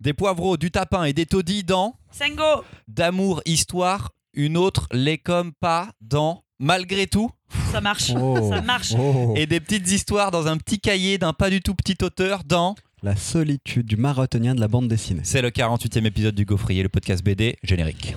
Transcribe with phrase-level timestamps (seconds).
[0.00, 5.52] Des poivreaux, du tapin et des taudis dans Sengo D'amour, histoire, une autre, les comme
[5.52, 7.30] pas dans Malgré tout
[7.72, 8.48] Ça marche, Oh.
[8.48, 8.92] ça marche.
[8.98, 9.34] Oh.
[9.36, 12.76] et des petites histoires dans un petit cahier d'un pas du tout petit auteur dans
[13.02, 15.22] La solitude du marathonien de la bande dessinée.
[15.24, 18.14] C'est le 48e épisode du Gaufrier, le podcast BD générique.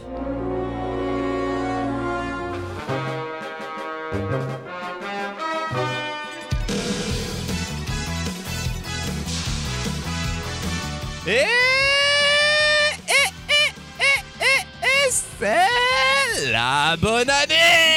[11.27, 11.45] Et,
[15.41, 17.90] c'est la bonne année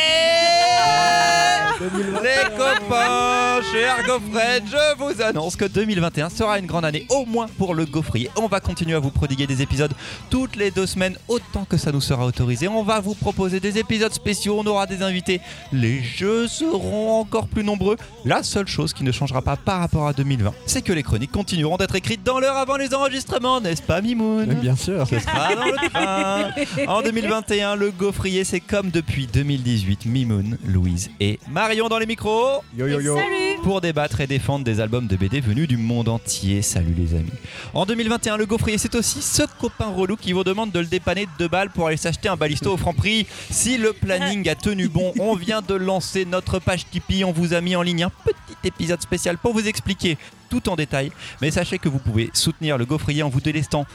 [1.84, 7.46] Les copains, cher Gaufred, je vous annonce que 2021 sera une grande année, au moins
[7.58, 8.30] pour le Gaufrier.
[8.36, 9.92] On va continuer à vous prodiguer des épisodes
[10.30, 12.68] toutes les deux semaines, autant que ça nous sera autorisé.
[12.68, 15.42] On va vous proposer des épisodes spéciaux, on aura des invités.
[15.72, 17.98] Les jeux seront encore plus nombreux.
[18.24, 21.32] La seule chose qui ne changera pas par rapport à 2020, c'est que les chroniques
[21.32, 24.54] continueront d'être écrites dans l'heure avant les enregistrements, n'est-ce pas, Mimoun?
[24.54, 25.06] Bien sûr.
[25.06, 26.86] ce sera dans le train.
[26.86, 30.06] En 2021, le gaufrier, c'est comme depuis 2018.
[30.06, 31.38] Mimoun, Louise et
[31.74, 33.16] Marion dans les micros Yo yo yo.
[33.16, 36.60] Salut pour débattre et défendre des albums de BD venus du monde entier.
[36.60, 37.32] Salut les amis.
[37.72, 41.24] En 2021, le gaufrier, c'est aussi ce copain relou qui vous demande de le dépanner
[41.24, 43.26] de deux balles pour aller s'acheter un balisto au franc prix.
[43.50, 47.24] Si le planning a tenu bon, on vient de lancer notre page Tipeee.
[47.24, 50.18] On vous a mis en ligne un petit épisode spécial pour vous expliquer
[50.50, 51.10] tout en détail.
[51.40, 53.86] Mais sachez que vous pouvez soutenir le gaufrier en vous délestant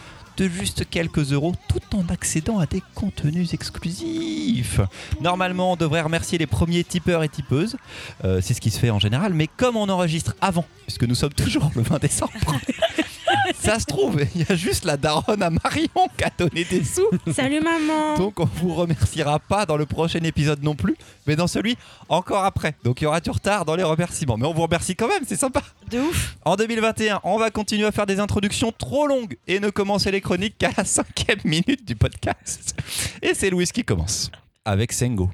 [0.48, 4.80] juste quelques euros tout en accédant à des contenus exclusifs.
[5.22, 7.78] Normalement, on devrait remercier les premiers tipeurs et tipeuses.
[8.24, 9.34] Euh, c'est ce qui se fait en général.
[9.34, 12.34] Mais comme on enregistre avant, puisque nous sommes toujours le 20 décembre,
[13.60, 16.84] ça se trouve, il y a juste la daronne à Marion qui a donné des
[16.84, 17.10] sous.
[17.34, 20.96] Salut maman Donc on vous remerciera pas dans le prochain épisode non plus,
[21.28, 22.76] mais dans celui encore après.
[22.84, 24.38] Donc il y aura du retard dans les remerciements.
[24.38, 25.62] Mais on vous remercie quand même, c'est sympa.
[25.90, 29.70] De ouf En 2021, on va continuer à faire des introductions trop longues et ne
[29.70, 32.76] commencer les chroniques qu'à la cinquième minute du podcast.
[33.22, 34.32] Et c'est Louis qui commence.
[34.66, 35.30] Avec Sengo.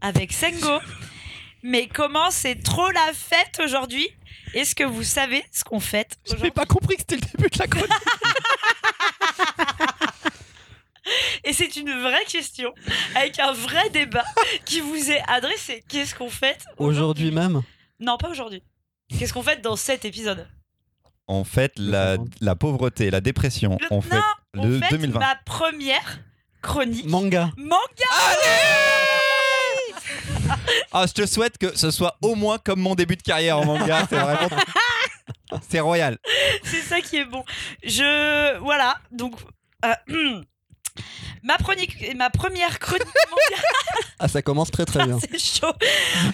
[0.00, 0.78] Avec Sengo.
[1.62, 4.08] Mais comment c'est trop la fête aujourd'hui?
[4.54, 7.50] Est-ce que vous savez ce qu'on fête J'avais aujourd'hui pas compris que c'était le début
[7.50, 7.92] de la chronique.
[11.44, 12.74] Et c'est une vraie question,
[13.14, 14.24] avec un vrai débat
[14.66, 15.82] qui vous est adressé.
[15.88, 17.62] Qu'est-ce qu'on fête Aujourd'hui même.
[17.98, 18.62] Non, pas aujourd'hui.
[19.18, 20.46] Qu'est-ce qu'on fête dans cet épisode
[21.26, 23.78] On fête la, la pauvreté, la dépression.
[23.80, 24.20] Le- On fête
[24.54, 25.18] non, le on fête 2020.
[25.18, 26.20] ma première
[26.60, 27.06] chronique.
[27.06, 27.50] Manga.
[27.56, 27.78] Manga
[30.92, 33.64] Ah, je te souhaite que ce soit au moins comme mon début de carrière en
[33.66, 34.06] manga.
[34.08, 34.48] C'est vraiment.
[35.68, 36.18] C'est royal.
[36.62, 37.44] C'est ça qui est bon.
[37.82, 39.34] Je voilà donc
[39.84, 39.94] euh,
[41.42, 43.62] ma chronique, ma première chronique manga,
[44.18, 45.18] Ah, ça commence très très bien.
[45.20, 45.72] c'est chaud,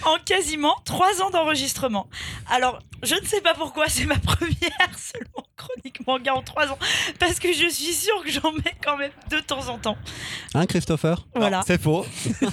[0.05, 2.09] en quasiment trois ans d'enregistrement.
[2.51, 6.79] Alors je ne sais pas pourquoi c'est ma première seulement chronique manga en trois ans,
[7.19, 9.97] parce que je suis sûre que j'en mets quand même de temps en temps.
[10.55, 11.27] Hein, Christopher?
[11.35, 11.63] Voilà.
[11.67, 12.05] C'est faux.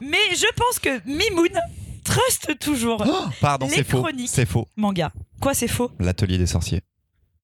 [0.00, 1.60] Mais je pense que Mimoun
[2.04, 4.02] trust toujours Oh, pardon, Les c'est faux.
[4.02, 4.28] chroniques.
[4.32, 4.68] C'est faux.
[4.76, 5.12] manga.
[5.40, 5.90] Quoi c'est faux?
[5.98, 6.80] L'atelier des sorciers.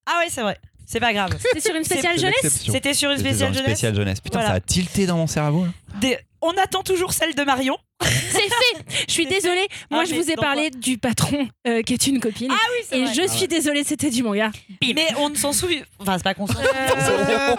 [0.06, 0.58] Ah ouais c'est vrai.
[0.90, 1.36] C'est pas grave.
[1.52, 2.62] C'est sur une spéciale C'est jeunesse.
[2.68, 3.66] C'était sur une C'était spéciale jeunesse.
[3.70, 4.20] spécial jeunesse.
[4.20, 4.54] Putain, Voilà.
[4.54, 5.64] ça a tilté dans mon cerveau.
[6.00, 7.76] Des- On attend toujours celle de Marion.
[8.02, 11.46] C'est fait Je suis C'est désolée, moi Ah, je mais vous ai parlé du patron
[11.68, 12.50] euh, qui est une copine.
[12.50, 12.56] Ah
[12.92, 14.50] oui et je suis désolée, c'était du manga.
[14.82, 15.82] Mais on ne s'en souvient.
[16.00, 16.70] Enfin, c'est pas qu'on s'en souvient.
[16.70, 17.56] Euh,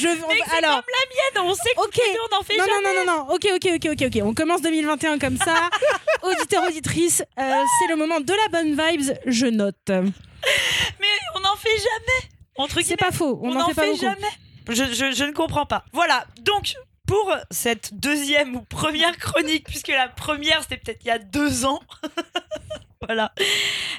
[0.00, 0.08] je...
[0.08, 2.00] Mais c'est Alors, comme la mienne, on sait que ok.
[2.32, 2.96] on en fait Non, jamais.
[2.96, 4.22] non, non, non, non, ok, ok, ok, ok, ok.
[4.24, 5.68] On commence 2021 comme ça.
[6.22, 7.42] Auditeur, auditrice, euh,
[7.78, 9.76] c'est le moment de la bonne vibes, je note.
[9.88, 11.06] Mais
[11.36, 12.31] on n'en fait jamais.
[12.56, 14.02] Entre C'est pas faux, on n'en fait pas fait beaucoup.
[14.02, 14.28] jamais.
[14.68, 15.84] Je, je- je ne comprends pas.
[15.92, 16.74] Voilà, donc
[17.06, 21.64] pour cette deuxième ou première chronique, puisque la première c'était peut-être il y a deux
[21.64, 21.80] ans,
[23.00, 23.32] voilà,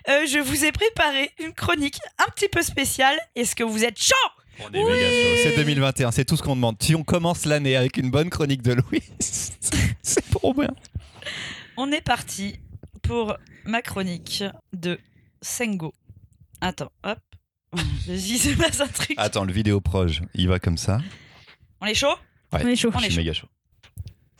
[0.10, 3.18] Euh, je vous ai préparé une chronique un petit peu spéciale.
[3.36, 4.14] Est-ce que vous êtes chaud?
[4.60, 5.40] On est méga chaud.
[5.44, 6.76] C'est 2021, c'est tout ce qu'on demande.
[6.82, 10.70] Si on commence l'année avec une bonne chronique de Louis, c'est pour bien.
[11.78, 12.60] On est parti
[13.02, 13.36] pour
[13.66, 14.44] ma chronique
[14.74, 15.00] de
[15.42, 15.94] Sengo.
[16.62, 17.20] Attends, hop.
[17.74, 19.14] Vas-y, c'est pas un truc.
[19.18, 21.00] Attends, le vidéo proche, il va comme ça.
[21.82, 22.16] On est chaud?
[22.52, 22.92] On est chaud.
[22.94, 23.22] On Je est suis chaud.
[23.22, 23.48] méga chaud.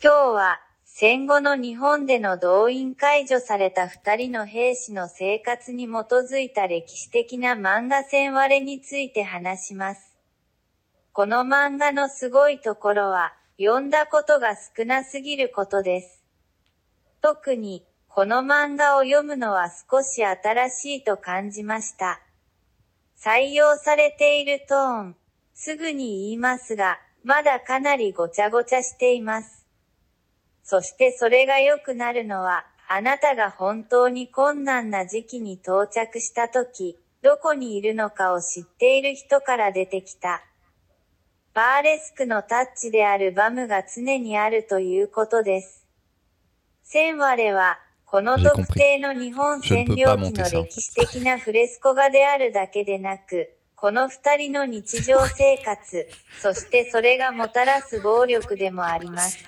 [0.02, 10.14] 今日は戦後の日本での動員解除された二人の兵士の生活に基づいた歴史的な漫画戦割れについて話します。
[11.12, 16.22] この漫画のすごいところは、読んだことが少なすぎることです。
[17.22, 22.20] 特に、この漫画を読むのは少し新しいと感じました。
[23.18, 25.16] 採用されているトーン、
[25.54, 29.66] すぐに言いますが、まだかなりごちゃごちゃしています。
[30.62, 40.42] そしてそれが良くなるのは、あなたが本当に困難な時期に到着した時、どこにいるのかを知っている人から出てきた。
[41.54, 45.86] バーレスクのタッチであるバムが常にあるということです。
[46.82, 47.78] 千我は、
[48.14, 56.08] この特定の日本占領期の歴史的なフレスコ画であるだけでなく、この二人の日常生活、
[56.40, 59.44] そしてそれがもたらす暴力でもあります。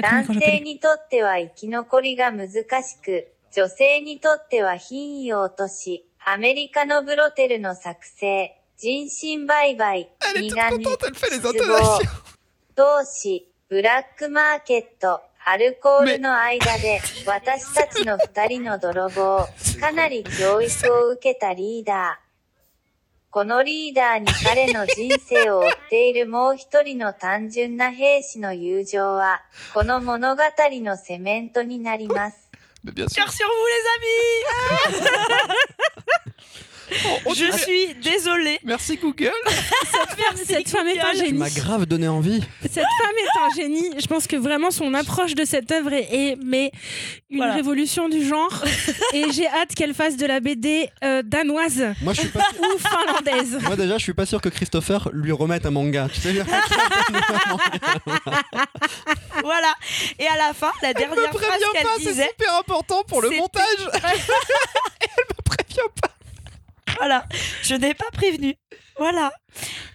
[0.00, 2.48] 男性.にとっては生き残りが難
[2.84, 12.00] しく、女性にとっては品位を落とし、アメリカのブロテルの作成、人身売買、苦味失望.
[12.76, 19.46] 同志、ブラックマーケット、アルコールの間で、 私たちの二人の泥棒、
[19.78, 22.26] かなり教育を受けたリーダー。
[23.30, 32.50] このリーダーに彼の人生を追っているもう一人の単純な兵士の友情は、この物語のセメントになります。
[32.82, 33.22] Bien sûr.
[33.22, 33.84] Cœur sur vous, les
[34.98, 36.36] amis
[37.24, 38.58] On Je suis désolée.
[38.64, 39.30] Merci Google.
[40.46, 41.18] Cette femme est un Google.
[41.18, 41.38] Tu génie.
[41.38, 42.42] m'as grave donné envie.
[42.62, 43.90] Cette femme est un génie.
[43.98, 46.70] Je pense que vraiment son approche de cette œuvre est, est- mais
[47.30, 47.54] une Voilà.
[47.54, 48.64] révolution du genre.
[49.12, 52.40] Et j'ai hâte qu'elle fasse de la BD euh, danoise Moi, je suis pas.
[52.60, 53.58] ou finlandaise.
[53.62, 56.08] Moi déjà, je suis pas sûr que Christopher lui remette un manga.
[56.12, 56.34] Tu sais.
[59.42, 59.74] Voilà.
[60.18, 62.58] Et à la fin, la Elle me dernière phrase prévient qu'elle pas, c'est disait, super
[62.58, 63.62] important pour le montage.
[63.94, 66.08] Elle me prévient pas.
[66.96, 67.26] Voilà,
[67.62, 68.54] je n'ai pas prévenu.
[68.98, 69.32] Voilà.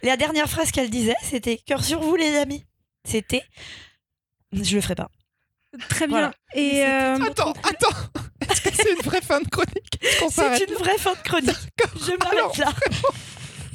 [0.02, 2.64] La dernière phrase qu'elle disait, c'était cœur sur vous, les amis.
[3.04, 3.42] C'était,
[4.52, 5.08] je le ferai pas.
[5.88, 6.18] Très bien.
[6.18, 6.32] Voilà.
[6.54, 7.96] Et euh, Attends, attends.
[8.50, 9.98] Est-ce que c'est une vraie fin de chronique?
[10.30, 11.56] C'est une vraie fin de chronique.
[11.96, 12.72] Je m'arrête là.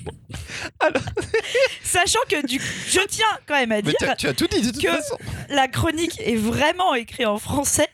[0.79, 1.01] Alors-
[1.83, 4.61] Sachant que du je tiens quand même à dire, tu as, tu as tout dit
[4.61, 5.17] de toute que- façon.
[5.49, 7.87] la chronique est vraiment écrite en français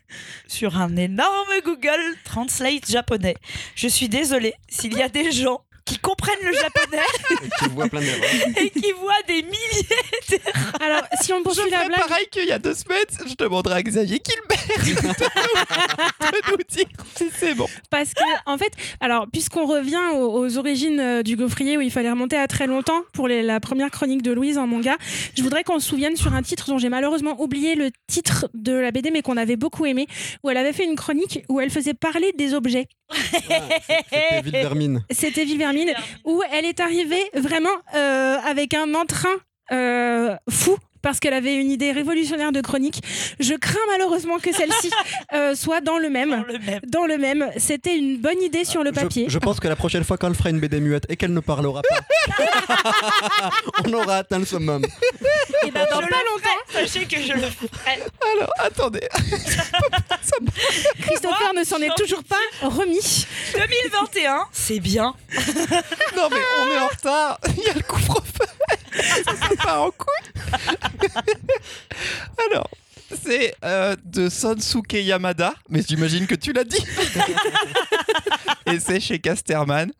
[0.47, 3.35] sur un énorme Google Translate japonais.
[3.75, 7.03] Je suis désolée s'il y a des gens qui comprennent le japonais
[7.59, 8.23] Tu vois plein d'erreurs.
[8.57, 10.41] et qui voient des milliers.
[10.81, 13.03] alors, si on Je poursuit la ferai blague, pareil qu'il y a deux semaines.
[13.27, 16.85] Je demanderai à Xavier Kilbert de nous, dire
[17.17, 17.67] si c'est bon.
[17.89, 18.71] parce que en fait,
[19.01, 22.67] alors puisqu'on revient aux, aux origines euh, du gaufrier où il fallait remonter à très
[22.67, 24.95] longtemps pour les- la première chronique de Louise en manga,
[25.35, 28.73] je voudrais qu'on se souvienne sur un titre dont j'ai malheureusement oublié le titre de
[28.73, 30.07] la BD mais qu'on avait beaucoup aimé,
[30.43, 32.87] où elle avait fait une chronique où elle faisait parler des objets.
[33.13, 35.03] C'était Vilvermine.
[35.11, 35.93] C'était Vilvermine,
[36.25, 39.35] où elle est arrivée vraiment euh, avec un entrain
[39.71, 40.77] euh, fou.
[41.01, 43.01] Parce qu'elle avait une idée révolutionnaire de chronique.
[43.37, 44.89] Je crains malheureusement que celle-ci
[45.33, 46.45] euh, soit dans le Dans même.
[46.47, 46.79] le même.
[46.87, 49.25] Dans le même, c'était une bonne idée sur le papier.
[49.27, 51.81] Je, pense que la prochaine fois qu'elle fera une BD muette et qu'elle ne parlera
[51.81, 53.51] pas,
[53.85, 54.85] on aura atteint le summum.
[55.65, 57.99] Et ben, dans Je pas le longtemps, Sachez que je le ferai.
[58.37, 59.09] Alors, attendez.
[61.63, 63.25] Ne s'en est toujours pas remis.
[63.53, 65.15] 2021, c'est bien.
[66.17, 67.39] Non, mais on est en retard.
[67.57, 68.45] Il y a le couvre-feu.
[69.23, 71.07] Ça part en couille.
[72.51, 72.69] Alors,
[73.23, 76.85] c'est euh, de Sonsuke Yamada, mais j'imagine que tu l'as dit.
[78.65, 79.91] Et c'est chez Casterman.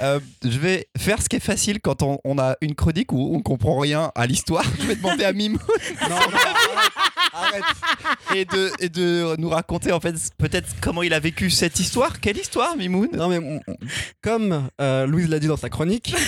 [0.00, 3.36] Euh, je vais faire ce qui est facile quand on, on a une chronique où
[3.36, 4.64] on comprend rien à l'histoire.
[4.80, 5.58] Je vais demander à Mimo
[6.02, 6.38] Non, non,
[7.32, 7.62] arrête.
[8.34, 12.20] et de, et de nous raconter en fait peut-être comment il a vécu cette histoire.
[12.20, 13.08] Quelle histoire, Mimoun?
[13.12, 13.60] Non, mais mm,
[14.22, 16.14] comme euh, Louise l'a dit dans sa chronique.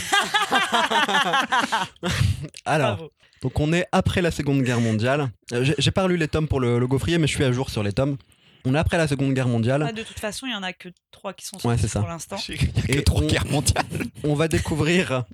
[2.65, 3.13] Alors, Bravo.
[3.43, 5.31] donc on est après la Seconde Guerre mondiale.
[5.53, 7.53] Euh, J'ai j'ai pas lu les tomes pour le, le gaufrier, mais je suis à
[7.53, 8.17] jour sur les tomes.
[8.65, 9.85] On est après la Seconde Guerre mondiale.
[9.89, 12.01] Ah, de toute façon, il y en a que trois qui sont sortis c'est ça.
[12.01, 12.37] pour l'instant.
[12.49, 13.85] Il n'y a que Et trois on- guerres mondiales.
[14.25, 15.25] on va découvrir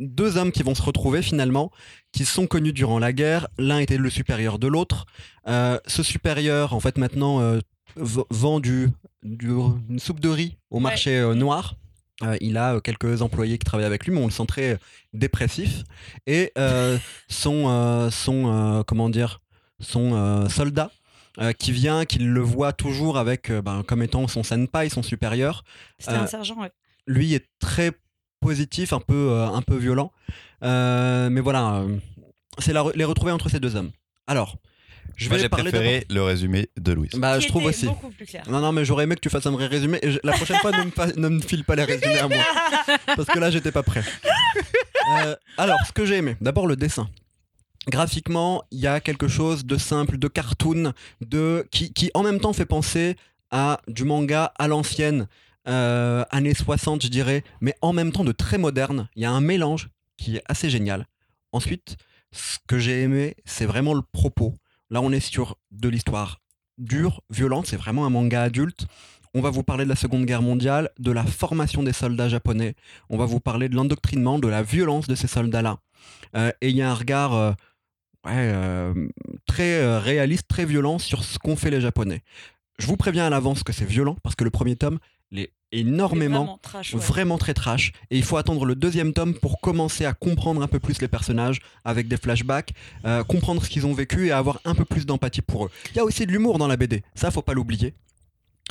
[0.00, 1.70] deux hommes qui vont se retrouver finalement,
[2.12, 3.48] qui sont connus durant la guerre.
[3.58, 5.06] L'un était le supérieur de l'autre.
[5.48, 7.60] Euh, ce supérieur, en fait, maintenant, euh,
[7.96, 8.88] vend du,
[9.22, 9.50] du-
[9.88, 11.76] une soupe de riz au marché euh, noir.
[12.22, 14.78] Euh, il a quelques employés qui travaillent avec lui, mais on le sent très
[15.12, 15.82] dépressif.
[16.26, 16.52] Et
[17.28, 19.40] son, son comment dire,
[19.80, 20.90] son soldat
[21.40, 25.02] euh, qui vient, qui le voit toujours avec, euh, ben, comme étant son senpai, son
[25.02, 25.64] supérieur,
[25.98, 26.70] C'était Euh, un sergent, ouais.
[27.08, 27.90] lui est très
[28.44, 30.12] positif, un peu, euh, un peu violent.
[30.62, 31.96] Euh, mais voilà, euh,
[32.58, 33.90] c'est re- les retrouver entre ces deux hommes.
[34.26, 34.56] Alors,
[35.16, 37.10] je vais Moi, j'ai parler préféré le résumé de Louise.
[37.12, 37.86] d'abord- Bah, Qui je trouve aussi.
[37.86, 38.44] beaucoup plus clair.
[38.50, 39.98] Non, non, mais j'aurais aimé que tu fasses un vrai résumé.
[40.02, 42.28] Et je- la prochaine fois, ne me, fa- ne me file pas les résumés à
[42.28, 42.42] moi.
[43.16, 44.02] Parce que là, j'étais pas prêt.
[45.20, 47.08] Euh, alors, ce que j'ai aimé, d'abord le dessin.
[47.88, 52.40] Graphiquement, il y a quelque chose de simple, de cartoon, de qui, qui en même
[52.40, 53.16] temps fait penser
[53.50, 55.28] à du manga à l'ancienne,
[55.68, 59.08] euh, années 60, je dirais, mais en même temps de très moderne.
[59.16, 61.06] Il y a un mélange qui est assez génial.
[61.52, 61.96] Ensuite,
[62.32, 64.54] ce que j'ai aimé, c'est vraiment le propos.
[64.90, 66.40] Là, on est sur de l'histoire
[66.78, 67.66] dure, violente.
[67.66, 68.86] C'est vraiment un manga adulte.
[69.34, 72.74] on va vous parler de la Seconde Guerre mondiale, de la formation des soldats japonais,
[73.10, 75.78] on va vous parler de l'endoctrinement, de la violence de ces soldats-là.
[76.36, 77.52] Euh, et il y a un regard euh,
[78.28, 79.08] euh,
[79.46, 82.22] très réaliste, très violent sur ce qu'ont fait les Japonais.
[82.78, 84.98] Je vous préviens à l'avance que c'est violent, parce que le premier tome
[85.34, 87.00] l'est énormément Vraiment trash, ouais.
[87.00, 90.68] vraiment très trash et il faut attendre le deuxième tome pour commencer à comprendre un
[90.68, 92.72] peu plus les personnages avec des flashbacks,
[93.04, 95.70] euh, comprendre ce qu'ils ont vécu et avoir un peu plus d'empathie pour eux.
[95.90, 97.94] Il y a aussi de l'humour dans la BD, ça faut pas l'oublier.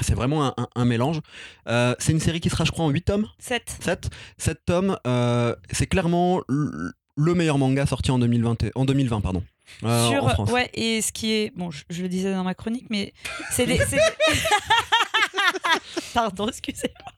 [0.01, 1.19] C'est vraiment un, un- un mélange.
[1.67, 3.27] Euh, c'est une série qui sera, je crois, en 8 tomes.
[3.37, 3.77] 7.
[3.79, 4.97] 7, 7 tomes.
[5.05, 9.43] euh, c'est clairement le meilleur manga sorti en 2020, et- en 2020 pardon,
[9.83, 10.51] euh, Sur, en France.
[10.51, 11.51] ouais, et ce qui est.
[11.55, 13.13] Bon, je, je le disais dans ma chronique, mais
[13.51, 13.77] c'est des.
[13.77, 14.37] c'est des-
[16.13, 17.11] Pardon, excusez-moi.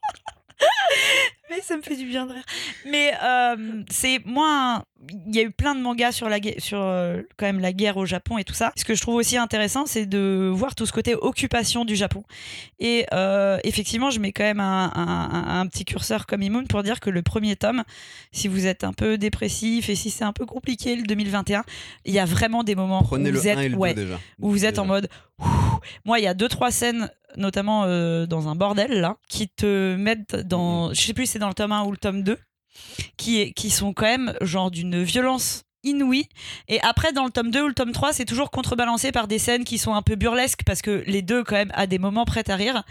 [1.49, 2.43] Mais ça me fait du bien de rire.
[2.89, 4.83] Mais euh, c'est moins.
[5.27, 7.71] Il y a eu plein de mangas sur, la, guerre- sur euh, quand même la
[7.73, 8.71] guerre au Japon et tout ça.
[8.75, 12.23] Ce que je trouve aussi intéressant, c'est de voir tout ce côté occupation du Japon.
[12.79, 16.65] Et euh, effectivement, je mets quand même un, un- un- un petit curseur comme Imoun
[16.67, 17.83] pour dire que le premier tome,
[18.31, 21.63] si vous êtes un peu dépressif et si c'est un peu compliqué le 2021,
[22.05, 23.77] il y a vraiment des moments Prenez où le vous 1 êtes, et le 2
[23.79, 24.19] ouais, déjà.
[24.39, 25.07] où vous êtes en mode.
[26.05, 29.95] Moi il y a deux trois scènes notamment euh, dans un bordel là qui te
[29.95, 32.37] mettent dans je sais plus si c'est dans le tome 1 ou le tome 2
[33.17, 36.27] qui qui sont quand même genre d'une violence inouïe.
[36.67, 39.39] Et après dans le tome 2 ou le tome 3 c'est toujours contrebalancé par des
[39.39, 42.25] scènes qui sont un peu burlesques parce que les deux quand même à des moments
[42.25, 42.83] prêts à rire.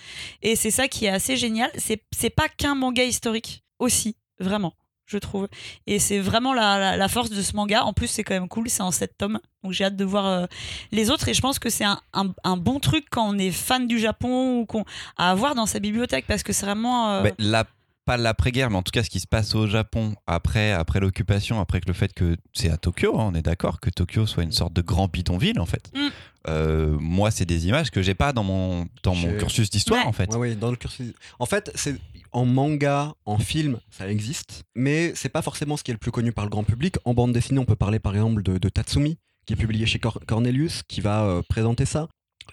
[0.42, 1.70] Et c'est ça qui est assez génial.
[1.76, 4.74] C'est pas qu'un manga historique aussi vraiment
[5.06, 5.48] je trouve
[5.86, 8.48] et c'est vraiment la, la, la force de ce manga en plus c'est quand même
[8.48, 10.46] cool c'est en 7 tomes donc j'ai hâte de voir euh,
[10.92, 13.50] les autres et je pense que c'est un, un, un bon truc quand on est
[13.50, 14.84] fan du Japon ou qu'on
[15.18, 17.64] à avoir dans sa bibliothèque parce que c'est vraiment euh, Bah, la-
[18.06, 21.58] pas l'après-guerre, mais en tout cas ce qui se passe au Japon après, après l'occupation,
[21.58, 24.42] après que le fait que c'est à Tokyo, hein, on est d'accord, que Tokyo soit
[24.42, 25.90] une sorte de grand bidonville en fait.
[25.94, 26.08] Mm.
[26.48, 30.02] Euh, moi, c'est des images que j'ai pas dans mon, dans mon J'ai- cursus d'histoire
[30.02, 30.06] Ouais.
[30.06, 30.30] en fait.
[30.32, 31.14] Ouais, ouais, dans le cursus.
[31.38, 31.96] En fait, c'est
[32.34, 36.10] en manga, en film, ça existe, mais c'est pas forcément ce qui est le plus
[36.10, 36.96] connu par le grand public.
[37.04, 40.20] En bande dessinée, on peut parler par exemple de, Tatsumi, qui est publié chez Cor-
[40.26, 42.08] Cornelius, qui va euh, présenter ça.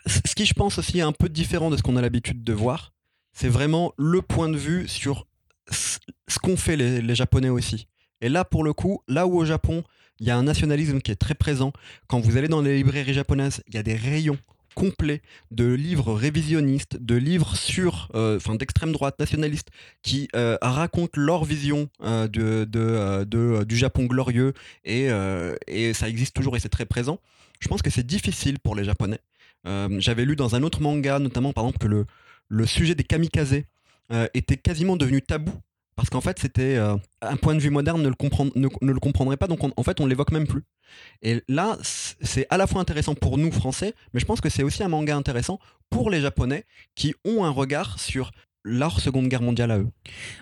[0.05, 2.53] Ce qui, je pense, aussi est un peu différent de ce qu'on a l'habitude de
[2.53, 2.93] voir,
[3.33, 5.27] c'est vraiment le point de vue sur
[5.69, 7.87] ce qu'ont fait les Japonais aussi.
[8.21, 9.83] Et là, pour le coup, là où au Japon,
[10.19, 11.73] il y a un nationalisme qui est très présent,
[12.07, 14.37] quand vous allez dans les librairies japonaises, il y a des rayons
[14.75, 19.69] complets de livres révisionnistes, de livres sur, euh, enfin d'extrême droite nationaliste,
[20.01, 24.53] qui euh, racontent leur vision euh, de, de, de, du Japon glorieux,
[24.85, 25.09] et,
[25.67, 27.19] et ça existe toujours et c'est très présent.
[27.59, 29.19] Je pense que c'est difficile pour les Japonais.
[29.65, 32.05] J'avais lu dans un autre manga, notamment par exemple, que le,
[32.47, 33.61] le sujet des kamikazes
[34.33, 35.53] était quasiment devenu tabou.
[36.01, 39.63] Parce qu'en fait, c'était euh, un point de vue moderne ne le, comprendrait pas, donc
[39.63, 40.63] on- en fait, on l'évoque même plus.
[41.21, 44.63] Et là, c'est à la fois intéressant pour nous, Français, mais je pense que c'est
[44.63, 45.59] aussi un manga intéressant
[45.91, 46.65] pour les Japonais
[46.95, 48.31] qui ont un regard sur
[48.63, 49.87] leur Seconde Guerre mondiale à eux.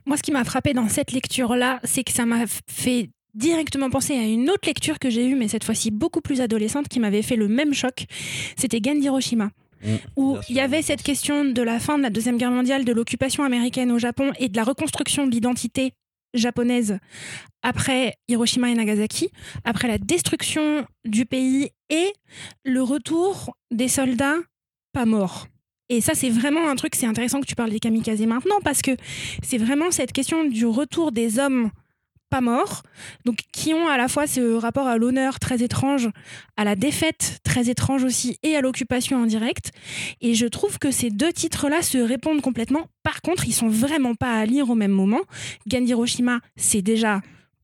[0.05, 4.13] Moi, ce qui m'a frappé dans cette lecture-là, c'est que ça m'a fait directement penser
[4.13, 7.21] à une autre lecture que j'ai eue, mais cette fois-ci beaucoup plus adolescente, qui m'avait
[7.21, 8.05] fait le même choc.
[8.55, 9.49] C'était Gen Hiroshima.
[9.83, 12.85] Mm, Où il y avait cette question de la fin de la Deuxième Guerre mondiale,
[12.85, 15.93] de l'occupation américaine au Japon et de la reconstruction de l'identité
[16.33, 16.99] japonaise
[17.63, 19.29] après Hiroshima et Nagasaki,
[19.63, 22.13] après la destruction du pays et
[22.63, 24.37] le retour des soldats
[24.93, 25.47] pas morts.
[25.89, 28.81] Et ça, c'est vraiment un truc, c'est intéressant que tu parles des kamikazes maintenant, parce
[28.81, 28.91] que
[29.41, 31.71] c'est vraiment cette question du retour des hommes
[32.29, 32.83] pas morts,
[33.25, 36.09] donc qui ont à la fois ce rapport à l'honneur très étrange,
[36.57, 39.71] à la défaite très étrange aussi, et à l'occupation en direct.
[40.21, 42.87] Et je trouve que ces deux titres-là se répondent complètement.
[43.03, 45.21] Par contre, ils sont vraiment pas à lire au même moment.
[45.67, 47.21] Gen Hiroshima, c'est déjà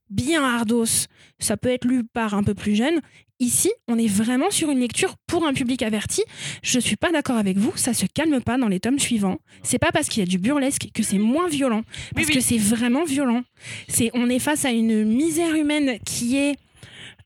[0.10, 1.08] bien hardos,
[1.40, 3.02] ça peut être lu par un peu plus jeune.
[3.40, 6.24] Ici, on est vraiment sur une lecture pour un public averti.
[6.64, 9.40] Je suis pas d'accord avec vous, ça se calme pas dans les tomes suivants.
[9.62, 11.84] C'est pas parce qu'il y a du burlesque que c'est moins violent,
[12.16, 12.36] parce oui.
[12.36, 13.44] que c'est vraiment violent.
[13.90, 16.56] C'est on est face à une misère humaine qui est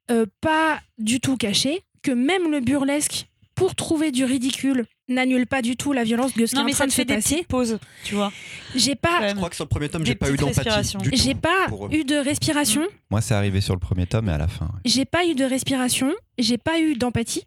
[0.10, 5.62] euh, pas du tout cachée, que même le burlesque pour trouver du ridicule n'annule pas
[5.62, 7.06] du tout la violence de ce qui est en train ça de te se fait
[7.06, 7.36] des passer.
[7.36, 8.32] petites pauses tu vois
[8.75, 10.70] J'ai pas Je crois que sur le premier tome, j'ai pas eu d'empathie
[11.13, 14.48] j'ai pas eu de respiration, Moi, c'est arrivé sur le premier tome et à la
[14.48, 14.66] fin.
[14.66, 14.72] ouais.
[14.86, 17.44] j'ai pas eu de respiration, j'ai pas eu d'empathie.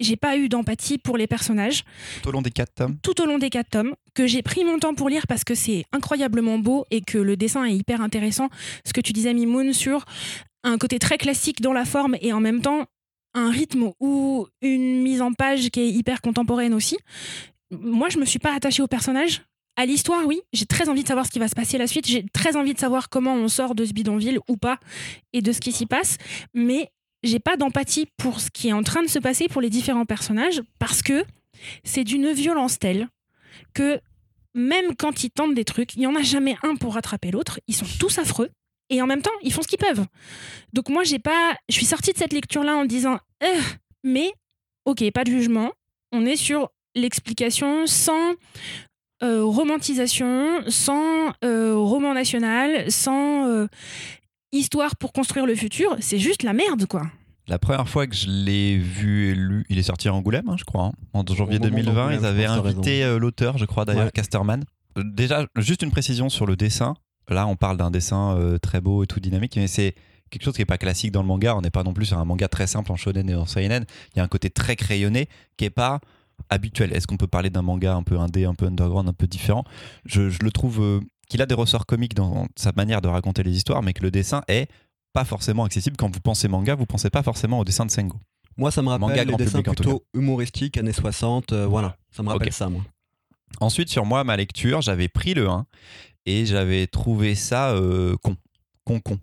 [0.00, 1.84] J'ai pas eu d'empathie pour les personnages
[2.22, 2.96] Tout au long des quatre tomes.
[3.02, 5.54] tout au long des quatre tomes, que j'ai pris mon temps pour lire parce que
[5.54, 8.48] c'est incroyablement beau et que le dessin est hyper intéressant.
[8.84, 10.04] Ce que tu disais, Mimoun, sur
[10.64, 12.86] un côté très classique dans la forme et en même temps
[13.34, 16.98] un rythme ou une mise en page qui est hyper contemporaine aussi.
[17.70, 19.42] Moi, je me suis pas attachée au personnage.
[19.76, 22.06] À l'histoire, oui, j'ai très envie de savoir ce qui va se passer la suite.
[22.06, 24.78] J'ai très envie de savoir comment on sort de ce bidonville ou pas
[25.32, 26.18] et de ce qui s'y passe.
[26.52, 26.90] Mais
[27.22, 30.04] j'ai pas d'empathie pour ce qui est en train de se passer pour les différents
[30.04, 31.24] personnages parce que
[31.84, 33.08] c'est d'une violence telle
[33.74, 34.00] que
[34.54, 37.60] même quand ils tentent des trucs, il n'y en a jamais un pour rattraper l'autre.
[37.68, 38.50] Ils sont tous affreux.
[38.92, 40.04] Et en même temps, ils font ce qu'ils peuvent.
[40.72, 43.46] Donc moi, j'ai pas, je suis sortie de cette lecture-là en disant, Euh,
[44.04, 44.30] mais
[44.84, 45.72] ok, pas de jugement.
[46.12, 48.34] On est sur l'explication sans
[49.22, 53.66] euh, romantisation, sans euh, roman national, sans euh,
[54.52, 55.96] histoire pour construire le futur.
[56.00, 57.02] C'est juste la merde, quoi.
[57.48, 60.56] La première fois que je l'ai vu et lu, il est sorti à Angoulême, hein,
[60.58, 60.84] je crois.
[60.86, 60.92] hein.
[61.12, 64.10] En janvier Au moment 2020, d'Angoulême, ils avaient invité l'auteur, je crois d'ailleurs, Ouais.
[64.12, 64.64] Casterman.
[64.96, 66.94] Déjà, juste une précision sur le dessin.
[67.28, 69.94] Là, on parle d'un dessin euh, très beau et tout dynamique, mais c'est
[70.30, 71.56] quelque chose qui n'est pas classique dans le manga.
[71.56, 73.84] On n'est pas non plus sur un manga très simple en shonen et en seinen.
[74.14, 76.00] Il y a un côté très crayonné qui n'est pas
[76.50, 76.92] habituel.
[76.92, 79.64] Est-ce qu'on peut parler d'un manga un peu indé, un peu underground, un peu différent?
[80.04, 83.42] Je, je le trouve euh, qu'il a des ressorts comiques dans sa manière de raconter
[83.42, 84.68] les histoires, mais que le dessin est
[85.12, 85.96] pas forcément accessible.
[85.96, 88.18] Quand vous pensez manga, vous pensez pas forcément au dessin de Sengo.
[88.56, 91.52] Moi, ça me Manga rappelle les grand dessins public, plutôt humoristiques, années 60.
[91.52, 92.82] euh, voilà, ça me rappelle ça, moi.
[93.60, 95.66] Ensuite, sur moi, ma lecture, j'avais pris le 1
[96.26, 98.36] et j'avais trouvé ça euh, con.
[98.84, 99.18] Con, con.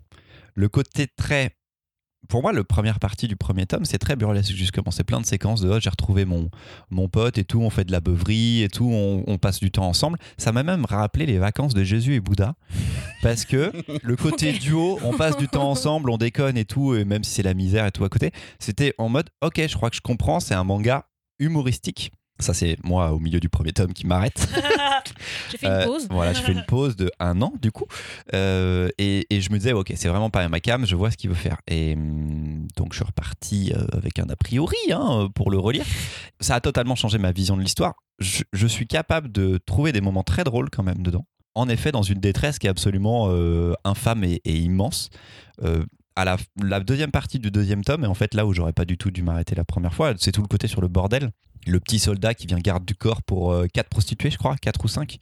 [0.54, 1.56] Le côté très.
[2.28, 4.90] Pour moi, la première partie du premier tome, c'est très burlesque, justement.
[4.90, 6.48] C'est plein de séquences de oh, j'ai retrouvé mon,
[6.90, 9.70] mon pote et tout, on fait de la beuverie et tout, on, on passe du
[9.70, 10.18] temps ensemble.
[10.36, 12.54] Ça m'a même rappelé les vacances de Jésus et Bouddha.
[13.22, 17.04] Parce que le côté duo, on passe du temps ensemble, on déconne et tout, et
[17.04, 19.90] même si c'est la misère et tout à côté, c'était en mode ok, je crois
[19.90, 21.06] que je comprends, c'est un manga
[21.40, 22.12] humoristique.
[22.40, 24.48] Ça, c'est moi au milieu du premier tome qui m'arrête.
[25.50, 26.06] J'ai fait une Euh, pause.
[26.10, 27.86] Voilà, je fais une pause de un an du coup.
[28.34, 31.16] Euh, et, et je me disais, ok, c'est vraiment pas ma cam, je vois ce
[31.16, 31.58] qu'il veut faire.
[31.68, 35.84] Et hum, donc je suis reparti euh, avec un a priori hein, pour le relire.
[36.40, 37.94] Ça a totalement changé ma vision de l'histoire.
[38.18, 41.26] Je, je suis capable de trouver des moments très drôles quand même dedans.
[41.54, 45.10] En effet, dans une détresse qui est absolument euh, infâme et, et immense.
[46.16, 48.98] À la, deuxième partie du deuxième tome, et en fait là où j'aurais pas du
[48.98, 51.30] tout dû m'arrêter la première fois, c'est tout le côté sur le bordel.
[51.66, 54.82] Le petit soldat qui vient garde du corps pour euh, quatre prostituées, je crois, quatre
[54.82, 55.18] ou cinq.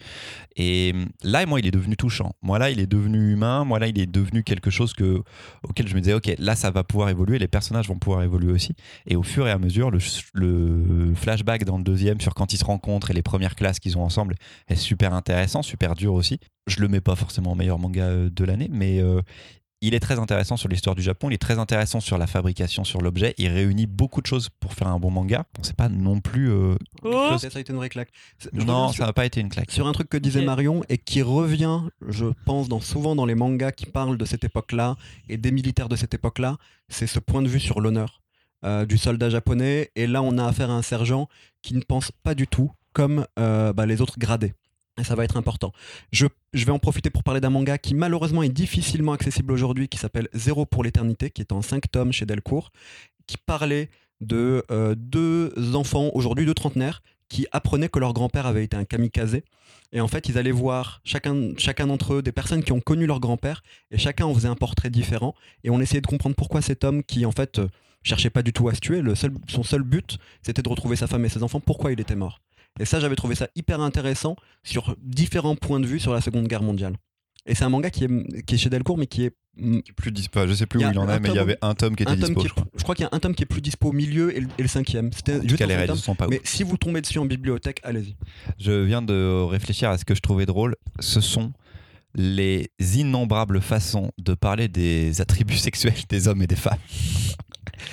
[0.55, 2.33] Et hum, là, moi, il est devenu touchant.
[2.43, 3.65] Moi, là, il est devenu humain.
[3.65, 5.23] Moi, là, il est devenu quelque chose que,
[5.65, 7.41] auquel je me disais, OK, là, ça va pouvoir évoluer.
[7.41, 8.77] Les personnages vont pouvoir évoluer aussi.
[9.07, 9.99] Et au fur et à mesure, le,
[10.35, 13.99] le flashback dans le deuxième sur quand ils se rencontrent et les premières classes qu'ils
[13.99, 14.37] ont ensemble
[14.69, 16.39] est super intéressant, super dur aussi.
[16.69, 19.23] Je le mets pas forcément au meilleur manga euh, de l'année, mais euh,
[19.81, 22.83] il est très intéressant sur l'histoire du Japon, il est très intéressant sur la fabrication,
[22.85, 23.35] sur l'objet.
[23.39, 25.45] Il réunit beaucoup de choses pour faire un bon manga.
[25.55, 26.51] Bon, c'est pas non plus.
[26.51, 27.37] euh, Oh.
[27.39, 28.11] Ça a été une vraie claque.
[28.53, 29.71] Je non, ça n'a pas été une claque.
[29.71, 30.43] Sur un truc que disait.
[30.43, 34.45] Marion et qui revient, je pense, dans, souvent dans les mangas qui parlent de cette
[34.45, 34.97] époque-là
[35.29, 36.57] et des militaires de cette époque-là,
[36.89, 38.23] c'est ce point de vue sur l'honneur
[38.65, 39.91] euh, du soldat japonais.
[39.95, 41.29] Et là, on a affaire à un sergent
[41.63, 44.55] qui ne pense pas du tout comme euh, bah, les autres gradés.
[44.99, 45.73] Et ça va être important.
[46.13, 49.99] Je, vais en profiter pour parler d'un manga qui malheureusement est difficilement accessible aujourd'hui, qui
[49.99, 52.71] s'appelle Zéro pour l'éternité, qui est en 5 tomes chez Delcourt,
[53.27, 58.65] qui parlait de euh, deux enfants, aujourd'hui deux trentenaires, qui apprenaient que leur grand-père avait
[58.65, 59.41] été un kamikaze.
[59.93, 61.35] Et en fait, ils allaient voir chacun,
[61.87, 64.91] d'entre eux des personnes qui ont connu leur grand-père, et chacun en faisait un portrait
[64.91, 65.35] différent.
[65.63, 67.69] Et on essayait de comprendre pourquoi cet homme qui, en fait, euh,
[68.03, 69.03] cherchait pas du tout à se tuer,
[69.49, 72.41] son seul but, c'était de retrouver sa femme et ses enfants, pourquoi il était mort.
[72.79, 76.47] Et ça, j'avais trouvé ça hyper intéressant sur différents points de vue sur la Seconde
[76.49, 76.95] Guerre mondiale.
[77.47, 79.93] Et c'est un manga qui est, qui est chez Delcourt, mais qui est Qui est
[79.97, 80.47] plus dispo.
[80.47, 81.75] Je sais plus Il y où a il en est, mais il y avait un
[81.75, 82.65] tome qui était dispo, qui je est- crois.
[82.77, 84.49] je crois qu'il y a un tome qui est plus dispo au milieu et le,
[84.59, 85.11] et le cinquième.
[85.13, 85.97] C'était juste les tome.
[85.97, 86.31] sont pas ouf.
[86.31, 88.17] Mais si vous tombez dessus en bibliothèque, allez-y.
[88.59, 90.77] Je viens de réfléchir à ce que je trouvais drôle.
[91.01, 91.53] Ce sont
[92.15, 96.79] les innombrables façons de parler des attributs sexuels des hommes et des femmes.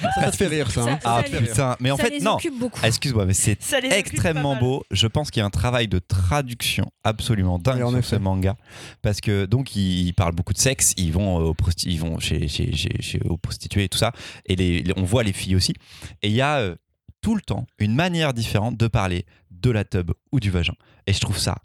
[0.01, 0.81] Ça, ça te fait rire, ça.
[0.81, 0.99] hein.
[1.01, 2.33] Ça- Ah les- putain, mais en ça fait, les non.
[2.35, 2.79] occupe beaucoup.
[2.83, 4.59] Excuse-moi, mais c'est Ça les occupe extrêmement mal.
[4.59, 4.83] beau.
[4.91, 8.15] Je pense qu'il y a un travail de traduction absolument dingue Oui, en sur effet.
[8.15, 8.55] ce manga.
[9.01, 11.99] Parce que, donc, ils, ils parlent beaucoup de sexe, ils vont, euh, au prosti- ils
[11.99, 14.11] vont chez, chez, chez, chez- aux prostituées et tout ça.
[14.45, 15.73] Et les, les- on voit les filles aussi.
[16.21, 16.75] Et il y a euh,
[17.21, 20.73] tout le temps une manière différente de parler de la tub ou du vagin.
[21.07, 21.55] Et je trouve ça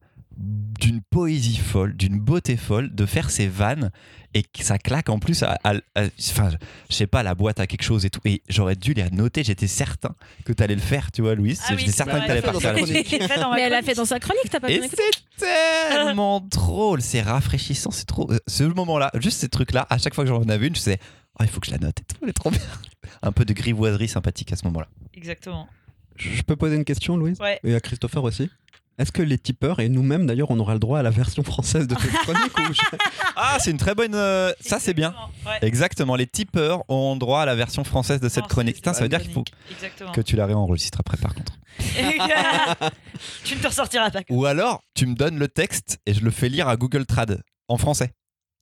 [0.40, 3.90] d'une poésie folle, d'une beauté folle, de faire ces vannes
[4.32, 6.50] et que ça claque en plus enfin,
[6.88, 8.20] je sais pas, la boîte à quelque chose et tout.
[8.24, 10.14] Et j'aurais dû les noter, j'étais certain
[10.46, 11.60] que tu allais le faire, tu vois, Louise.
[11.66, 13.74] Ah oui, j'étais certain bah, que tu allais elle a fait partir ma Mais elle
[13.74, 13.84] a chronique.
[13.86, 14.80] fait dans sa chronique, t'as pas Et
[15.36, 18.30] c'est tellement drôle, c'est rafraîchissant, c'est trop.
[18.32, 20.98] euh, Ce moment-là, juste ces trucs-là, à chaque fois que j'en avais une, je sais,
[21.38, 22.60] oh, il faut que je la note et tout, elle est trop bien.
[23.22, 24.88] Un peu de grivoiserie sympathique à ce moment-là.
[25.14, 25.68] Exactement.
[26.16, 27.38] Je je peux poser une question, Louise?
[27.40, 27.60] Ouais.
[27.64, 28.48] Et à Christopher aussi?
[28.98, 31.86] Est-ce que les tipeurs, et nous-mêmes d'ailleurs, on aura le droit à la version française
[31.86, 32.80] de cette chronique ou je-
[33.36, 34.14] Ah, c'est une très bonne.
[34.14, 35.08] euh, ça, c'est bien.
[35.08, 35.58] Exactement, ouais.
[35.68, 38.76] Exactement, les tipeurs ont droit à la version française de cette Oh, chronique.
[38.76, 39.44] c'est Putain, ça veut dire qu'il faut.
[39.70, 40.12] Exactement.
[40.12, 41.52] que tu la réenregistres après, par contre.
[43.44, 44.20] tu ne te ressortiras pas.
[44.28, 47.42] Ou alors, tu me donnes le texte et je le fais lire à Google Trad
[47.68, 48.12] en français.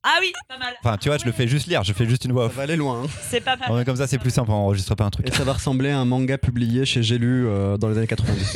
[0.03, 0.73] Ah oui, pas mal.
[0.81, 2.55] Enfin, tu vois, je le fais juste lire, je fais juste une voix Ça off.
[2.55, 3.03] va aller loin.
[3.03, 3.07] hein.
[3.29, 3.69] C'est pas mal.
[3.69, 5.27] Ouais, comme ça, c'est plus simple, on enregistre pas un truc.
[5.27, 8.07] Et ça va ressembler à un manga publié chez J'ai lu euh, dans les années
[8.07, 8.53] 90.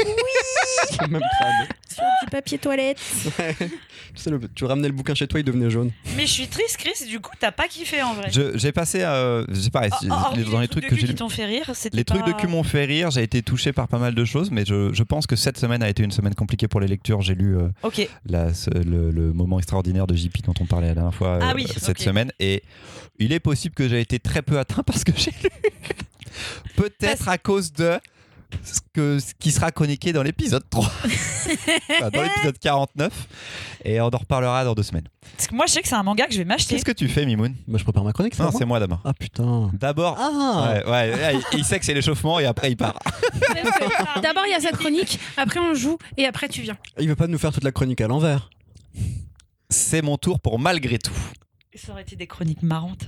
[1.00, 1.68] C'est le même crâne.
[1.90, 3.00] Sur du papier toilette.
[3.40, 3.56] Ouais.
[3.60, 3.70] tu,
[4.16, 5.92] sais, le- tu ramenais le bouquin chez toi, il devenait jaune.
[6.16, 8.30] Mais je suis triste, Chris, du coup, t'as pas kiffé en vrai.
[8.32, 10.96] Je- J'ai passé, euh, j'ai pareil, Oh, c'est- oh, hormis dans les trucs de que
[10.96, 13.12] cul j'ai qui t'ont fait rire, c'était Les trucs de pas- cul m'ont fait rire,
[13.12, 15.84] j'ai été touché par pas mal de choses, mais je, je pense que cette semaine
[15.84, 17.22] a été une semaine compliquée pour les lectures.
[17.22, 18.08] J'ai lu euh, Ok.
[18.26, 21.52] la- ce- le, le moment extraordinaire de JP dont on parlait la dernière fois Ah
[21.52, 22.04] euh, oui, cette ok.
[22.04, 22.64] semaine, et
[23.20, 25.50] il est possible que j'ai été très peu atteint parce que j'ai lu.
[26.76, 28.00] Peut-être à cause de
[28.64, 30.86] ce, que, ce qui sera chroniqué dans l'épisode 3,
[32.00, 33.28] Enfin, dans l'épisode 49,
[33.86, 35.08] et on en reparlera dans deux semaines.
[35.36, 36.76] Parce que moi, je sais que c'est un manga que je vais m'acheter.
[36.76, 37.56] Qu'est-ce que tu fais, Mimoun?
[37.68, 39.02] Bah, je prépare ma chronique, c'est Non, moi c'est moi d'abord.
[39.04, 39.70] Ah putain.
[39.74, 42.98] D'abord, Ah ouais, ouais, ouais, il, il sait que c'est l'échauffement et après il part.
[44.22, 46.78] D'abord, il y a sa chronique, après on joue, et après tu viens.
[47.00, 48.50] Il veut pas nous faire toute la chronique à l'envers.
[49.70, 51.14] C'est mon tour pour malgré tout.
[51.76, 53.08] Ça aurait été des chroniques marrantes.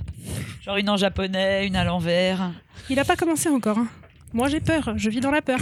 [0.64, 2.50] Genre une en japonais, une à l'envers.
[2.90, 3.78] Il a pas commencé encore.
[3.78, 3.86] hein.
[4.32, 5.60] Moi j'ai peur, je vis dans la peur.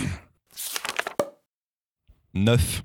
[2.34, 2.82] 9.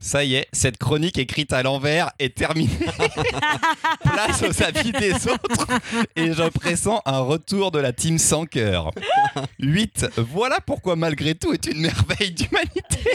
[0.00, 2.70] Ça y est, cette chronique écrite à l'envers est terminée.
[4.04, 5.66] Place aux avis des autres
[6.14, 8.90] et je pressens un retour de la team sans cœur.
[9.60, 10.06] 8.
[10.18, 13.10] Voilà pourquoi malgré tout est une merveille d'humanité.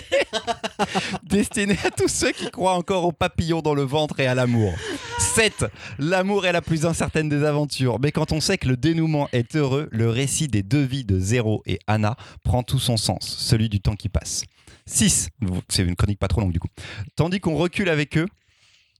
[1.23, 4.73] Destinée à tous ceux qui croient encore aux papillons dans le ventre et à l'amour.
[5.19, 5.65] 7.
[5.99, 9.55] L'amour est la plus incertaine des aventures, mais quand on sait que le dénouement est
[9.55, 13.69] heureux, le récit des deux vies de Zéro et Anna prend tout son sens, celui
[13.69, 14.43] du temps qui passe.
[14.89, 15.29] 6.
[15.69, 16.67] C'est une chronique pas trop longue du coup.
[17.15, 18.27] Tandis qu'on recule avec eux,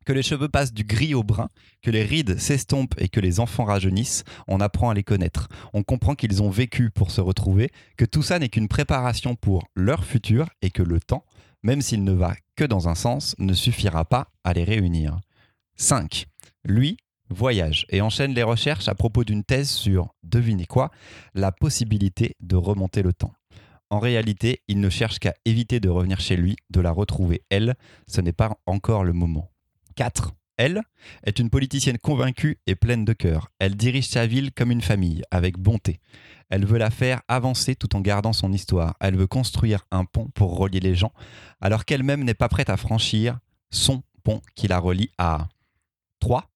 [0.05, 1.49] que les cheveux passent du gris au brun,
[1.81, 5.49] que les rides s'estompent et que les enfants rajeunissent, on apprend à les connaître.
[5.73, 9.67] On comprend qu'ils ont vécu pour se retrouver, que tout ça n'est qu'une préparation pour
[9.75, 11.25] leur futur et que le temps,
[11.63, 15.19] même s'il ne va que dans un sens, ne suffira pas à les réunir.
[15.75, 16.25] 5.
[16.65, 16.97] Lui
[17.29, 20.91] voyage et enchaîne les recherches à propos d'une thèse sur, devinez quoi,
[21.35, 23.33] la possibilité de remonter le temps.
[23.89, 27.75] En réalité, il ne cherche qu'à éviter de revenir chez lui, de la retrouver elle.
[28.07, 29.51] Ce n'est pas encore le moment.
[29.95, 30.33] 4.
[30.57, 30.81] Elle
[31.23, 33.49] est une politicienne convaincue et pleine de cœur.
[33.59, 36.01] Elle dirige sa ville comme une famille, avec bonté.
[36.49, 38.95] Elle veut la faire avancer tout en gardant son histoire.
[38.99, 41.13] Elle veut construire un pont pour relier les gens,
[41.61, 43.39] alors qu'elle-même n'est pas prête à franchir
[43.71, 45.47] son pont qui la relie à
[46.19, 46.49] 3.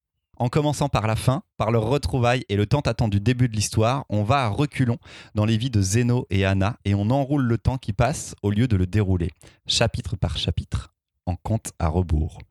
[0.44, 4.04] En commençant par la fin, par leur retrouvaille et le tant attendu début de l'histoire,
[4.10, 4.98] on va à reculons
[5.34, 8.50] dans les vies de Zeno et Anna et on enroule le temps qui passe au
[8.50, 9.30] lieu de le dérouler,
[9.66, 10.92] chapitre par chapitre,
[11.24, 12.42] en compte à rebours.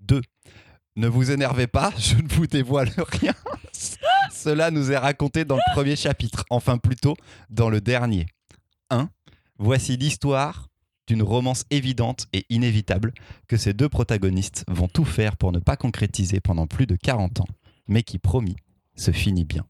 [0.00, 0.22] 2.
[0.96, 3.34] Ne vous énervez pas, je ne vous dévoile rien.
[4.32, 7.16] Cela nous est raconté dans le premier chapitre, enfin plutôt
[7.50, 8.24] dans le dernier.
[8.88, 9.10] 1.
[9.58, 10.68] Voici l'histoire
[11.06, 13.12] d'une romance évidente et inévitable
[13.48, 17.40] que ces deux protagonistes vont tout faire pour ne pas concrétiser pendant plus de 40
[17.40, 17.48] ans,
[17.88, 18.56] mais qui, promis,
[18.94, 19.66] se finit bien.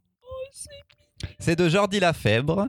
[1.39, 2.69] C'est de Jordi Lafèbre,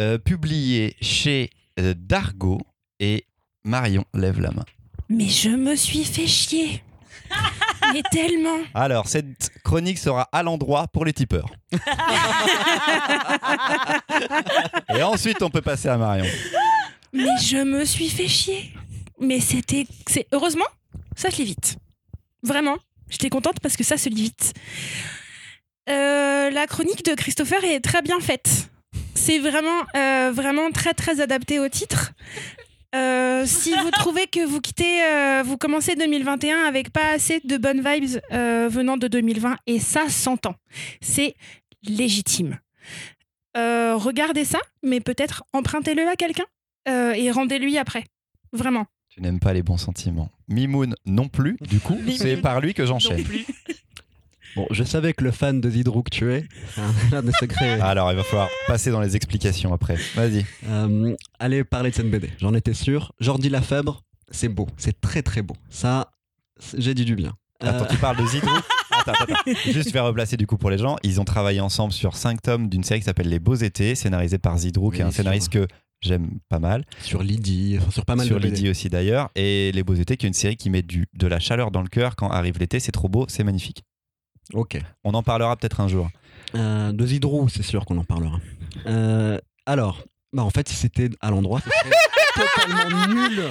[0.00, 2.60] euh, publié chez euh, Dargo
[3.00, 3.26] et
[3.64, 4.64] Marion lève la main.
[5.08, 6.82] Mais je me suis fait chier.
[7.92, 8.58] Mais tellement.
[8.74, 11.50] Alors, cette chronique sera à l'endroit pour les tipeurs.
[14.96, 16.24] et ensuite, on peut passer à Marion.
[17.16, 18.70] Mais je me suis fait chier.
[19.18, 19.86] Mais c'était.
[20.32, 20.66] Heureusement,
[21.16, 21.76] ça se lit vite.
[22.42, 22.76] Vraiment.
[23.08, 24.52] J'étais contente parce que ça se lit vite.
[25.88, 28.68] Euh, la chronique de Christopher est très bien faite.
[29.14, 32.12] C'est vraiment, euh, vraiment très, très adapté au titre.
[32.94, 35.00] Euh, si vous trouvez que vous quittez,
[35.44, 40.54] vous commencez 2021 avec pas assez de bonnes vibes venant de 2020, et ça s'entend.
[41.00, 41.34] C'est
[41.82, 42.58] légitime.
[43.54, 46.46] Regardez ça, mais peut-être empruntez-le à quelqu'un
[46.88, 48.04] euh, et rendez-lui après.
[48.52, 48.86] Vraiment.
[49.08, 50.30] Tu n'aimes pas les bons sentiments.
[50.48, 53.24] Mimoun non plus, du coup, c'est par lui que Non j'enchaîne.
[53.24, 53.44] plus.
[54.54, 56.46] Bon, je savais que le fan de Zidrou que tu es,
[57.12, 57.78] l'un des secrets.
[57.80, 59.96] Alors, il va falloir passer dans les explications après.
[60.14, 60.46] Vas-y.
[60.66, 63.12] Euh, allez parler de cette BD, j'en étais sûr.
[63.20, 65.56] Jordi Lafèbre, c'est beau, c'est très très beau.
[65.68, 66.10] Ça,
[66.78, 67.34] j'ai dit du bien.
[67.64, 68.50] Euh, Attends, tu parles de Zidrou
[68.90, 69.52] Attends, attends, attends.
[69.72, 70.96] Juste faire replacer du coup pour les gens.
[71.02, 74.38] Ils ont travaillé ensemble sur 5 tomes d'une série qui s'appelle Les Beaux Étés, scénarisée
[74.38, 75.66] par Zidrou, qui est un scénariste que
[76.00, 76.84] j'aime pas mal.
[77.00, 78.54] sur Lydie, enfin, sur pas mal sur de BD.
[78.56, 79.30] Lydie aussi d'ailleurs.
[79.34, 81.82] Et Les Beaux Étés, qui est une série qui met du, de la chaleur dans
[81.82, 82.80] le cœur quand arrive l'été.
[82.80, 83.82] C'est trop beau, c'est magnifique.
[84.52, 84.78] Ok.
[85.04, 86.08] On en parlera peut-être un jour.
[86.54, 88.38] Euh, de Zidrou, c'est sûr qu'on en parlera.
[88.86, 91.60] Euh, alors, bah en fait, si c'était à l'endroit,
[92.34, 93.42] totalement nul.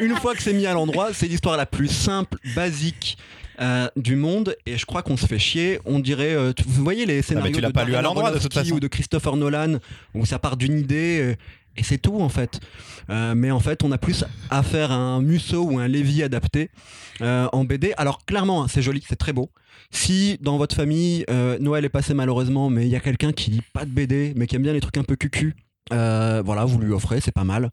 [0.00, 3.16] Une fois que c'est mis à l'endroit, c'est l'histoire la plus simple, basique.
[3.60, 7.06] euh, du monde et je crois qu'on se fait chier on dirait euh, vous voyez
[7.06, 8.74] les scénarios tu de pas lu à l'endroit, de toute façon.
[8.74, 9.78] ou de Christopher Nolan
[10.12, 11.36] où ça part d'une idée
[11.76, 12.60] et c'est tout en fait
[13.10, 16.70] Euh, mais en fait on a plus affaire à un Musso ou un Lévy adapté
[17.20, 19.50] euh, en BD alors clairement hein, c'est joli c'est très beau
[19.90, 23.50] si dans votre famille euh, Noël est passé malheureusement mais il y a quelqu'un qui
[23.50, 25.54] lit pas de BD mais qui aime bien les trucs un peu cucu
[25.90, 27.70] voilà, vous lui offrez, c'est pas mal.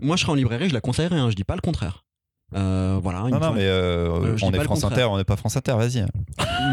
[0.00, 2.04] Moi, je serais en librairie, je la conseillerais, hein, je dis pas le contraire.
[2.54, 4.84] Euh, voilà, Non, non, mais euh, on est France.
[4.84, 6.06] Inter, on n'est pas France Inter, vas-y.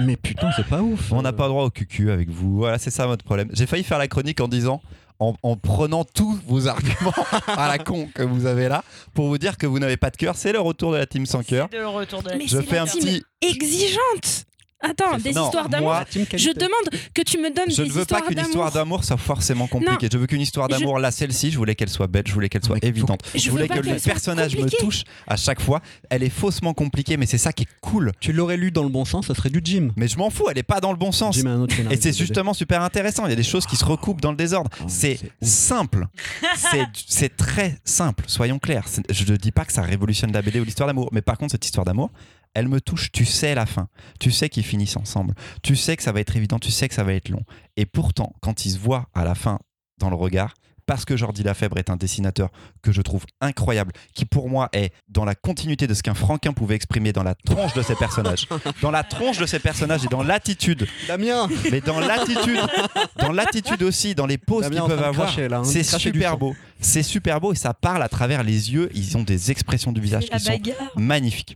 [0.06, 1.12] mais putain, c'est pas ouf.
[1.12, 2.56] On n'a pas droit au cucu avec vous.
[2.58, 3.50] Voilà, c'est ça votre problème.
[3.52, 4.82] J'ai failli faire la chronique en disant,
[5.20, 7.14] en, en prenant tous vos arguments
[7.48, 10.18] à la con que vous avez là, pour vous dire que vous n'avez pas de
[10.18, 10.36] cœur.
[10.36, 11.68] C'est le retour de la team sans cœur.
[11.72, 13.24] C'est le retour de la- Mais Je c'est fais la un team petit.
[13.42, 14.46] Exigeante
[14.82, 15.96] Attends, des Non, histoires d'amour.
[16.14, 19.00] Je demande que tu me donnes Je des ne veux pas histoires qu'une histoire d'amour.
[19.00, 20.10] d'amour soit forcément compliquée.
[20.12, 22.50] Je veux qu'une histoire Je- d'amour, là, celle-ci, je voulais qu'elle soit belle, je voulais
[22.50, 23.22] qu'elle soit Mais faut- évidente.
[23.34, 25.82] Je Je voulais que le soit personnage me touche à chaque fois.
[26.10, 28.12] Elle est faussement compliquée, mais c'est ça qui est cool.
[28.20, 29.90] Tu l'aurais lu dans le bon sens, ça serait du Jim.
[29.96, 31.36] Mais je m'en fous, elle est pas dans le bon sens.
[31.36, 33.26] Jim est un autre scénariste Et c'est justement super intéressant.
[33.26, 34.70] Il y a des choses qui se recoupent dans le désordre.
[34.80, 36.06] Ah, C'est simple.
[37.08, 38.86] C'est- très simple, soyons clairs.
[39.10, 41.10] Je ne dis pas que ça révolutionne la BD ou l'histoire d'amour.
[41.12, 42.12] Mais par contre, cette histoire d'amour,
[42.56, 43.12] elle me touche.
[43.12, 43.88] Tu sais la fin.
[44.20, 45.36] Tu sais qu'ils finissent ensemble.
[45.62, 46.58] Tu sais que ça va être évident.
[46.58, 47.44] Tu sais que ça va être long.
[47.78, 49.60] Et pourtant, quand ils se voient à la fin
[50.00, 50.54] dans le regard,
[50.86, 52.50] parce que Jordi Lafèbre est un dessinateur
[52.82, 56.54] que je trouve incroyable, qui pour moi est dans la continuité de ce qu'un Franquin
[56.54, 58.48] pouvait exprimer dans la tronche de ses personnages,
[58.82, 62.60] dans la tronche de ses personnages et dans l'attitude Damien mais dans l'attitude,
[63.20, 66.56] dans l'attitude aussi, dans les poses qu'ils peuvent avoir, hein, c'est super beau.
[66.80, 68.90] C'est super beau et ça parle à travers les yeux.
[68.94, 70.60] Ils ont des expressions du visage qui sont
[70.96, 71.56] magnifiques.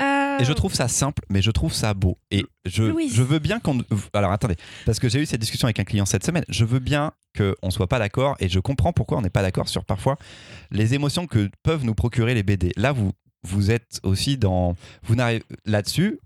[0.00, 2.18] Euh, Et je trouve ça simple, mais je trouve ça beau.
[2.30, 3.80] Et je, je veux bien qu'on.
[4.12, 6.44] Alors attendez, parce que j'ai eu cette discussion avec un client cette semaine.
[6.48, 9.68] Je veux bien qu'on soit pas d'accord et je comprends pourquoi on n'est pas d'accord
[9.68, 10.16] sur parfois
[10.70, 12.72] les émotions que peuvent nous procurer les BD.
[12.76, 13.12] Là, vous,
[13.44, 14.74] vous êtes aussi dans.
[15.04, 16.18] Vous n'arrivez là-dessus.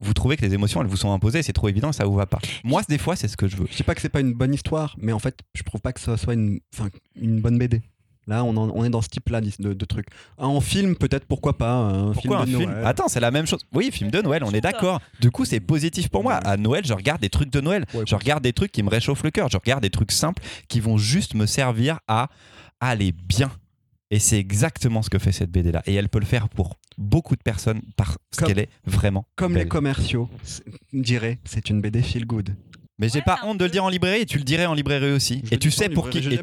[0.00, 2.14] Vous trouvez que les émotions elles vous sont imposées, c'est trop évident et ça vous
[2.14, 2.38] va pas.
[2.64, 3.66] Moi, des fois, c'est ce que je veux.
[3.70, 5.94] Je dis pas que c'est pas une bonne histoire, mais en fait, je trouve pas
[5.94, 7.80] que ça soit une, enfin, une bonne BD.
[8.28, 10.06] Là, on, en- on est dans ce type-là de, de trucs.
[10.36, 12.86] En film, peut-être, pourquoi pas Un Pourquoi un film de film Noël.
[12.86, 13.60] Attends, c'est la même chose.
[13.72, 15.00] Oui, film de Noël, on est d'accord.
[15.20, 16.34] Du coup, c'est positif pour moi.
[16.34, 17.84] À Noël, je regarde des trucs de Noël.
[18.06, 19.48] Je regarde des trucs qui me réchauffent le cœur.
[19.48, 22.28] Je regarde des trucs simples qui vont juste me servir à
[22.80, 23.50] aller bien.
[24.10, 25.82] Et c'est exactement ce que fait cette BD là.
[25.86, 29.64] Et elle peut le faire pour beaucoup de personnes parce qu'elle est vraiment Comme belle.
[29.64, 30.30] les commerciaux
[30.92, 32.54] diraient, c'est une BD feel good.
[32.98, 34.72] Mais j'ai Ouais, pas honte de le dire en librairie et tu le dirais en
[34.74, 35.42] librairie aussi.
[35.44, 36.38] Je et tu sais pour qui et tu en et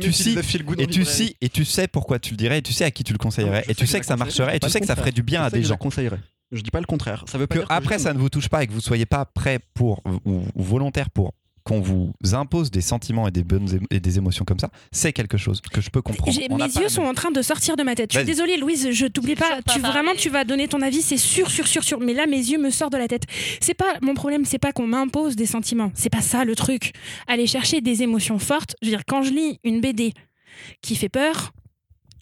[0.88, 1.02] tu
[1.42, 3.66] et tu sais pourquoi tu le dirais et tu sais à qui tu le conseillerais
[3.68, 5.46] et tu sais que ça marcherait et tu sais que ça ferait du bien Je
[5.46, 5.78] à sais des gens.
[5.78, 6.20] conseillerais.
[6.52, 7.26] Je dis pas le contraire.
[7.28, 8.82] Ça veut pas que dire que après ça ne vous touche pas et que vous
[8.82, 11.34] soyez pas prêt pour ou, ou volontaire pour
[11.64, 15.14] qu'on vous impose des sentiments et des bonnes émo- et des émotions comme ça, c'est
[15.14, 16.38] quelque chose que je peux comprendre.
[16.58, 18.12] Mes yeux sont en train de sortir de ma tête.
[18.12, 19.58] Je suis désolée, Louise, je t'oublie pas.
[19.58, 19.82] Tu parler.
[19.82, 22.00] vraiment, tu vas donner ton avis, c'est sûr, sûr, sûr, sûr.
[22.02, 23.24] Mais là, mes yeux me sortent de la tête.
[23.62, 25.92] C'est pas mon problème, c'est pas qu'on m'impose des sentiments.
[25.96, 26.92] C'est pas ça le truc.
[27.28, 28.76] Aller chercher des émotions fortes.
[28.82, 30.14] Je veux dire, quand je lis une BD
[30.82, 31.54] qui fait peur,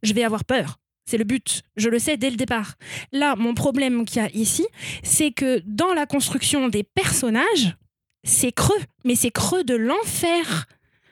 [0.04, 0.77] je vais avoir peur.
[1.06, 1.63] C'est le but.
[1.77, 2.75] Je le sais dès le départ.
[3.12, 4.65] Là, mon problème qu'il y a ici,
[5.04, 7.75] c'est que dans la construction des personnages,
[8.23, 8.79] c'est creux.
[9.05, 10.67] Mais c'est creux de l'enfer.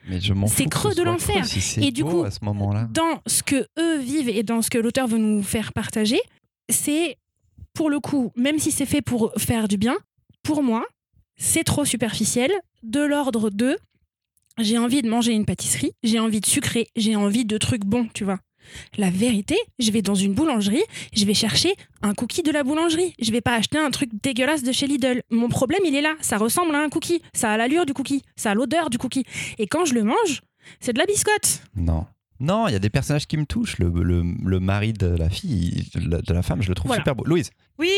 [0.08, 1.44] Mais je m'en C'est creux de l'enfer.
[1.44, 2.88] si Et du coup, à ce moment-là.
[2.92, 6.20] dans ce que eux vivent et dans ce que l'auteur veut nous faire partager,
[6.68, 7.16] c'est
[7.74, 9.96] pour le coup, même si c'est fait pour faire du bien,
[10.42, 10.84] pour moi,
[11.36, 12.50] c'est trop superficiel,
[12.82, 13.78] de l'ordre de
[14.58, 18.08] j'ai envie de manger une pâtisserie, j'ai envie de sucrer, j'ai envie de trucs bons,
[18.12, 18.38] tu vois.
[18.98, 20.82] La vérité, je vais dans une boulangerie,
[21.14, 23.14] je vais chercher un cookie de la boulangerie.
[23.20, 25.22] Je vais pas acheter un truc dégueulasse de chez Lidl.
[25.30, 26.14] Mon problème, il est là.
[26.20, 27.22] Ça ressemble à un cookie.
[27.34, 28.22] Ça a l'allure du cookie.
[28.36, 29.24] Ça a l'odeur du cookie.
[29.58, 30.42] Et quand je le mange,
[30.80, 31.62] c'est de la biscotte.
[31.74, 32.06] Non.
[32.38, 33.78] Non, il y a des personnages qui me touchent.
[33.78, 37.02] Le, le, le mari de la fille, de la, femme, je le trouve Voilà.
[37.02, 37.24] super beau.
[37.24, 37.50] Louise.
[37.78, 37.90] Oui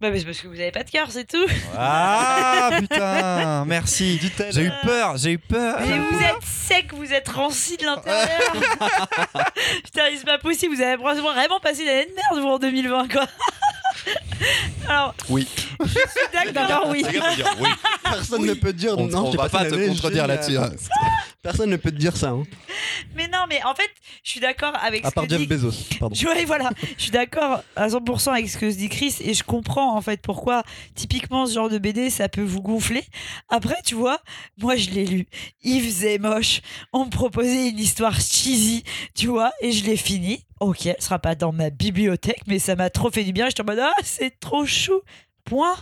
[0.00, 1.46] bah, mais c'est parce que vous avez pas de cœur, c'est tout.
[1.76, 4.20] Ah putain, merci.
[4.50, 5.78] J'ai eu peur, j'ai eu peur.
[5.80, 8.52] Mais vous êtes sec, vous êtes ranci de l'intérieur.
[9.84, 13.08] Putain, c'est pas possible, vous avez vraiment passé une année de merde vous en 2020
[13.12, 13.26] quoi.
[14.88, 15.48] Alors, Oui.
[15.82, 17.04] je suis d'accord, oui.
[18.04, 19.26] Personne ne peut dire On, non.
[19.28, 20.58] on va pas une te contredire là-dessus.
[20.58, 20.70] hein.
[21.46, 22.30] Personne ne peut te dire ça.
[22.30, 22.44] hein.
[23.14, 23.88] Mais non, mais en fait,
[24.24, 25.72] je suis d'accord avec À ce part que Jeff dit Bezos.
[26.00, 26.14] Pardon.
[26.14, 29.32] Je- ouais, voilà, je suis d'accord à 100% avec ce que se dit Chris et
[29.34, 30.62] je comprends en fait pourquoi
[30.94, 33.04] typiquement ce genre de BD ça peut vous gonfler.
[33.48, 34.20] Après, tu vois,
[34.58, 35.26] moi je l'ai lu,
[35.62, 36.60] il faisait moche,
[36.92, 38.82] on me proposait une histoire cheesy,
[39.14, 40.44] tu vois, et je l'ai fini.
[40.60, 43.46] Ok, ce sera pas dans ma bibliothèque, mais ça m'a trop fait du bien.
[43.48, 45.00] J'étais en mode ah c'est trop chou,
[45.44, 45.76] point,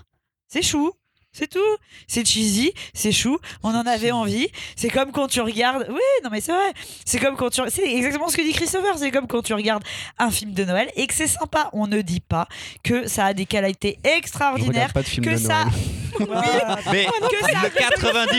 [0.49, 0.93] c'est chou.
[1.37, 1.59] C'est tout.
[2.07, 3.39] C'est cheesy, c'est chou.
[3.65, 4.47] On en avait envie.
[4.77, 5.85] C'est comme quand tu regardes.
[5.91, 6.73] Oui, non mais c'est vrai.
[7.05, 7.61] C'est comme quand tu.
[7.69, 8.97] C'est exactement ce que dit Christopher.
[8.97, 9.83] C'est comme quand tu regardes
[10.19, 11.71] un film de Noël et que c'est sympa.
[11.73, 12.47] On ne dit pas
[12.85, 14.93] que ça a des qualités extraordinaires.
[14.93, 15.65] pas de film Que de ça.
[15.65, 15.73] Noël.
[16.17, 16.79] Voilà.
[16.93, 17.71] Mais Que ça- le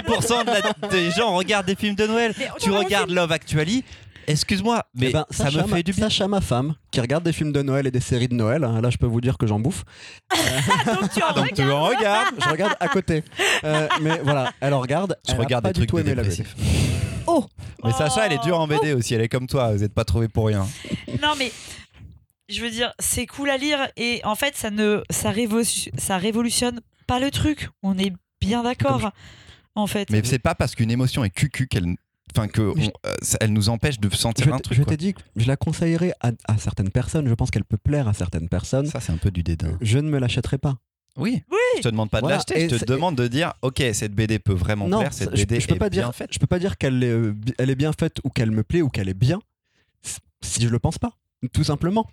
[0.02, 2.34] 90% de la- des gens regardent des films de Noël.
[2.62, 3.84] Tu regardes Love Actually.
[4.28, 6.10] Excuse-moi, mais Eh ben, ça Sacha, me fait du bien.
[6.10, 8.82] Sacha, ma femme, qui regarde des films de Noël et des séries de Noël, hein,
[8.82, 9.84] là je peux vous dire que j'en bouffe.
[10.86, 11.72] Donc tu en Donc tu regardes.
[11.72, 12.36] en regardes.
[12.44, 13.24] Je regarde à côté.
[13.64, 15.18] Euh, mais voilà, elle en regarde.
[15.28, 16.56] Je elle a regarde pas des du trucs tout aimé la dépressifs.
[16.56, 16.68] BD.
[17.28, 17.46] Oh
[17.84, 20.06] Mais Sacha, elle est dure en BD aussi, elle est comme toi, vous n'êtes pas
[20.06, 20.68] trouvé pour rien.
[21.24, 21.52] Non, mais
[22.50, 26.18] je veux dire, c'est cool à lire et en fait, ça ne ça, révo- ça
[26.18, 27.70] révolutionne pas le truc.
[27.84, 29.12] On est bien d'accord.
[29.78, 30.10] En fait.
[30.10, 31.96] Mais c'est pas parce qu'une émotion est cucu qu'elle.
[32.38, 34.78] Enfin, que Mais je- on- euh, elle nous empêche de sentir Je, un truc.
[34.78, 37.28] je t'ai dit que je la conseillerais à, à certaines personnes.
[37.28, 38.88] Je pense qu'elle peut plaire à certaines personnes.
[38.88, 39.78] Ça, c'est un peu du dédain.
[39.82, 40.76] Je ne me l'achèterai pas.
[41.18, 41.44] Oui.
[41.50, 41.58] Oui.
[41.78, 44.38] Je te demande pas de l'acheter, et je te demande de dire ok, cette BD
[44.38, 46.14] peut vraiment non, plaire, cette BD je peux est pas bien dire.
[46.16, 46.30] faite.
[46.34, 48.82] Je peux pas dire qu'elle est, euh, elle est bien faite ou qu'elle me plaît
[48.82, 49.40] ou qu'elle est bien.
[50.42, 51.12] Si je le pense pas.
[51.54, 52.06] Tout simplement.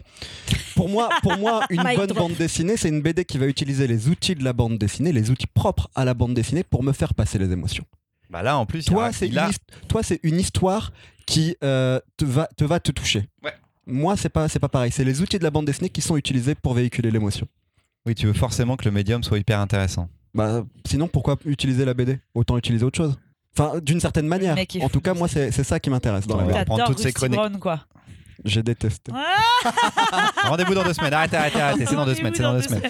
[0.76, 2.18] Pour moi, pour moi, une bonne drop.
[2.28, 5.30] bande dessinée, c'est une BD qui va utiliser les outils de la bande dessinée, les
[5.30, 7.84] outils propres à la bande dessinée pour me faire passer les émotions.
[8.32, 10.40] Bah là, en plus, il y a- Toi, c'est une, a- his- toi, c'est une
[10.40, 10.92] histoire
[11.26, 13.28] qui euh, te, va, te va te toucher.
[13.44, 13.52] Ouais.
[13.86, 14.90] Moi, c'est pas, c'est pas pareil.
[14.90, 17.46] C'est les outils de la bande dessinée qui sont utilisés pour véhiculer l'émotion.
[18.06, 20.08] Oui, tu veux forcément que le médium soit hyper intéressant.
[20.34, 23.18] Bah, sinon, pourquoi utiliser la BD Autant utiliser autre chose.
[23.56, 24.56] Enfin, d'une certaine manière.
[24.80, 26.82] En tout cas, moi, c'est c'est ça qui m'intéresse dans On la BD.
[26.86, 27.36] toutes ces chroniques.
[27.38, 27.84] Brown, quoi.
[28.44, 29.12] J'ai détesté.
[30.44, 31.14] Rendez-vous dans deux semaines.
[31.14, 31.86] Arrêtez, arrêtez, arrêtez.
[31.86, 32.32] C'est dans deux semaines.
[32.34, 32.82] C'est dans deux semaines.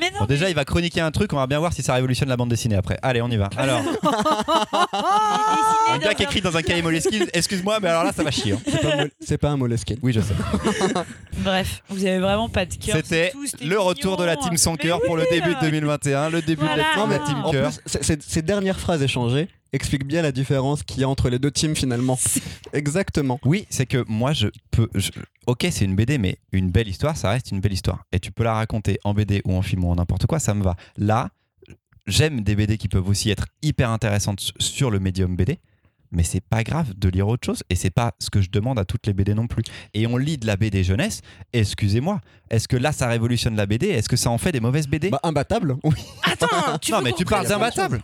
[0.00, 1.32] Mais non, Bon, déjà, il va chroniquer un truc.
[1.32, 2.98] On va bien voir si ça révolutionne la bande dessinée après.
[3.02, 3.48] Allez, on y va.
[3.56, 3.80] Alors,
[5.92, 7.26] un gars qui écrit dans un cahier Moleskine.
[7.32, 8.52] Excuse-moi, mais alors là, ça va chier.
[8.54, 8.60] hein.
[8.66, 9.98] C'est pas, Mol- c'est pas un Moleskine.
[10.02, 10.34] Oui, je sais.
[11.38, 12.96] Bref, vous avez vraiment pas de cœur.
[12.96, 14.48] C'était c'est tout, c'était le retour de la mignon.
[14.48, 17.06] team sans Mais cœur pour le oui, début de 2021, le début de la, Non,
[17.06, 17.70] mais la team en cœur.
[17.72, 21.52] plus, ces dernières phrases échangées expliquent bien la différence qu'il y a entre les deux
[21.52, 22.18] teams finalement.
[22.72, 23.38] Exactement.
[23.44, 24.88] Oui, c'est que moi, je peux.
[24.94, 25.10] je-
[25.46, 28.04] Ok, c'est une BD, mais une belle histoire, ça reste une belle histoire.
[28.10, 30.54] Et tu peux la raconter en BD ou en film ou en n'importe quoi, ça
[30.54, 30.74] me va.
[30.96, 31.30] Là,
[32.08, 35.58] j'aime des BD qui peuvent aussi être hyper intéressantes sur le médium BD,
[36.10, 37.62] mais c'est pas grave de lire autre chose.
[37.70, 39.62] Et c'est pas ce que je demande à toutes les BD non plus.
[39.94, 41.20] Et on lit de la BD jeunesse.
[41.52, 44.88] Excusez-moi, est-ce que là, ça révolutionne la BD Est-ce que ça en fait des mauvaises
[44.88, 45.76] BD Bah, imbattable.
[45.84, 45.94] Oui.
[46.24, 48.02] Attends, tu Non, veux mais tu parles d'imbattable.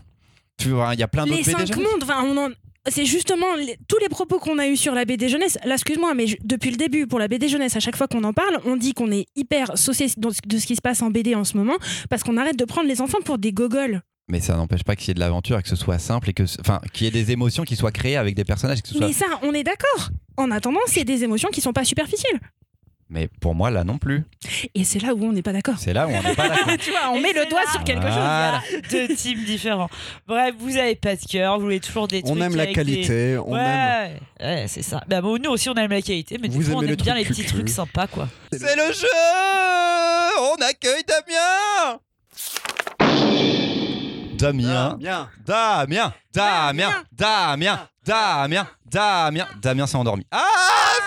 [0.62, 1.76] Tu vois, il y a plein Les d'autres BD cinq jeunesse.
[1.92, 2.50] mondes, enfin, on en-
[2.90, 5.58] c'est justement les- tous les propos qu'on a eu sur la BD jeunesse.
[5.64, 8.24] Là, excuse-moi, mais je- depuis le début, pour la BD jeunesse, à chaque fois qu'on
[8.24, 11.34] en parle, on dit qu'on est hyper saucé de ce qui se passe en BD
[11.34, 11.76] en ce moment,
[12.10, 14.00] parce qu'on arrête de prendre les enfants pour des gogoles.
[14.28, 16.32] Mais ça n'empêche pas qu'il y ait de l'aventure et que ce soit simple et
[16.32, 18.80] que, enfin, qu'il y ait des émotions qui soient créées avec des personnages.
[18.80, 19.06] Que ce soit...
[19.08, 20.10] Mais ça, on est d'accord.
[20.36, 22.40] En attendant, c'est des émotions qui sont pas superficielles.
[23.14, 24.24] Mais pour moi, là non plus.
[24.74, 25.74] Et c'est là où on n'est pas d'accord.
[25.78, 26.76] C'est là où on n'est pas d'accord.
[26.80, 27.70] tu vois, on Et met le doigt là.
[27.70, 28.14] sur quelque chose.
[28.14, 28.62] Voilà.
[28.90, 29.90] Deux teams différents.
[30.26, 33.32] Bref, vous avez pas de cœur, vous voulez toujours des On trucs aime la qualité,
[33.32, 34.18] des- on ouais, aime.
[34.40, 35.02] ouais, c'est ça.
[35.08, 36.96] Bah, bon, nous aussi, on aime la qualité, mais Vous des fois, on aime les
[36.96, 38.28] bien les petits trucs sympas, quoi.
[38.50, 39.06] C'est le jeu
[40.40, 42.00] On accueille Damien
[44.42, 44.98] Damien.
[45.46, 50.26] Damien, Damien, Damien, Damien, Damien, Damien s'est endormi.
[50.32, 50.42] Ah,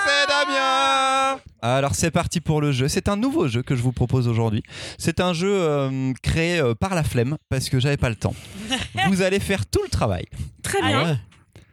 [0.08, 2.88] c'est Damien Alors c'est parti pour le jeu.
[2.88, 4.64] C'est un nouveau jeu que je vous propose aujourd'hui.
[4.98, 8.34] C'est un jeu euh, créé euh, par la flemme parce que j'avais pas le temps.
[9.10, 10.26] Vous allez faire tout le travail.
[10.64, 11.18] Très Ah bien, ouais.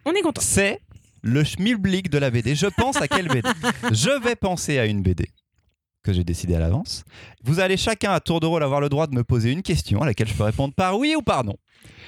[0.04, 0.40] on est content.
[0.44, 0.80] C'est
[1.22, 2.56] le schmilblick de la BD.
[2.56, 3.48] Je pense à quelle BD
[3.92, 5.28] Je vais penser à une BD
[6.02, 7.04] que j'ai décidé à l'avance.
[7.44, 10.02] Vous allez chacun à tour de rôle avoir le droit de me poser une question
[10.02, 11.56] à laquelle je peux répondre par oui ou par non.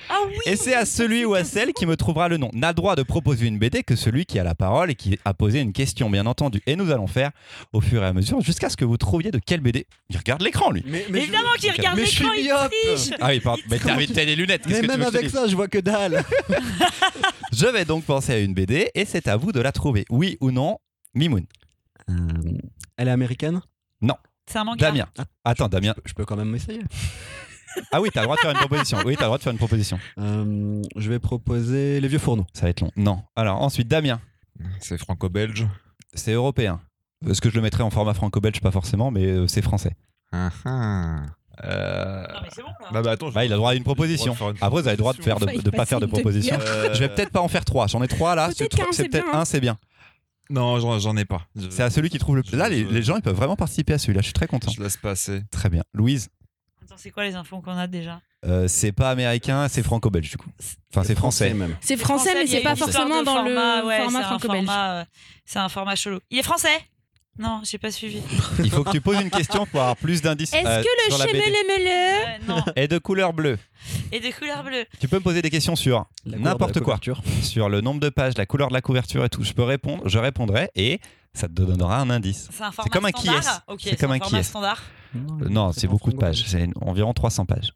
[0.09, 2.51] Ah oui Et c'est à celui ou à celle qui me trouvera le nom.
[2.53, 5.19] N'a le droit de proposer une BD que celui qui a la parole et qui
[5.25, 6.61] a posé une question, bien entendu.
[6.67, 7.31] Et nous allons faire
[7.73, 9.87] au fur et à mesure jusqu'à ce que vous trouviez de quelle BD.
[10.11, 10.85] Il regarde l'écran, lui.
[10.87, 13.63] Mais, Évidemment qu'il regarde l'écran, il triche Ah oui, pardon.
[13.71, 14.63] Mais t'as t'as des lunettes.
[14.67, 16.23] Mais que tu même avec ça, je vois que dalle.
[17.53, 20.05] Je vais donc penser à une BD et c'est à vous de la trouver.
[20.11, 20.79] Oui ou non,
[21.15, 21.47] Mimoun?
[22.11, 22.13] Euh,
[22.97, 23.61] elle est américaine?
[24.47, 24.91] C'est un manga.
[24.91, 25.07] Damien.
[25.45, 25.95] Attends, Damien.
[26.05, 26.83] Je peux quand même essayer.
[27.91, 28.99] Ah oui, t'as le droit de faire une proposition.
[29.05, 29.99] Oui, t'as le droit de faire une proposition.
[30.19, 32.47] Euh, je vais proposer Les Vieux Fourneaux.
[32.53, 32.93] Ça va être long.
[32.95, 33.23] Non.
[33.35, 34.21] Alors ensuite, Damien.
[34.79, 35.67] C'est franco-belge.
[36.13, 36.81] C'est européen.
[37.29, 38.61] Est-ce que je le mettrais en format franco-belge?
[38.61, 39.97] Pas forcément, mais euh, c'est français.
[40.31, 41.17] Ah, ah.
[41.65, 42.89] Euh, Non, mais c'est bon, là.
[42.93, 44.35] Bah, bah, attends, je- Bah, il a le droit à une proposition.
[44.37, 46.57] Faire une Après, vous avez le droit de faire de, pas faire de proposition.
[46.61, 47.89] Euh, Je vais peut-être pas en faire trois.
[47.89, 48.47] J'en ai trois là.
[48.49, 49.41] Peut-être C'est qu'un, c'est peut-être bien, hein.
[49.41, 49.79] un, c'est bien.
[50.51, 51.43] Non, j'en ai pas.
[51.57, 52.57] Je- C'est à celui qui trouve le plus.
[52.57, 54.21] Là, les, les gens, ils peuvent vraiment participer à celui-là.
[54.21, 54.71] Je suis très content.
[54.71, 55.43] Je laisse passer.
[55.51, 55.83] Très bien.
[55.95, 56.29] Louise,
[56.83, 58.21] Attends, c'est quoi les infos qu'on a déjà?
[58.45, 60.51] Euh, c'est pas américain, c'est franco-belge du coup.
[60.93, 61.55] Enfin, c'est français.
[61.55, 61.75] même.
[61.81, 64.25] C'est français, mais il y a c'est pas forcément dans format, le ouais, format c'est
[64.25, 64.67] un franco-belge.
[64.67, 65.05] format, euh,
[65.47, 66.19] C'est un format chelou.
[66.31, 66.69] Il est français
[67.39, 68.21] Non, j'ai pas suivi.
[68.61, 70.53] Il faut que tu poses une question pour avoir plus d'indices.
[70.55, 71.39] Est-ce euh, que sur le la BD.
[71.45, 72.65] chemelemele Ouais, non.
[72.77, 73.59] Et de couleur bleue.
[74.13, 74.85] Et des couleurs bleues.
[75.01, 76.83] Tu peux me poser des questions sur couleur de n'importe quoi.
[76.99, 77.23] couverture.
[77.43, 79.43] sur le nombre de pages, la couleur de la couverture et tout.
[79.43, 81.01] Je peux répondre, je répondrai et
[81.33, 82.49] ça te donnera un indice.
[82.53, 83.73] C'est un format comme un qui standard est.
[83.73, 84.43] Ok, C'est comme un qui format est.
[84.45, 84.83] standard.
[85.17, 86.45] Euh, Non, c'est pas beaucoup de pages.
[86.47, 87.73] C'est environ 300 pages.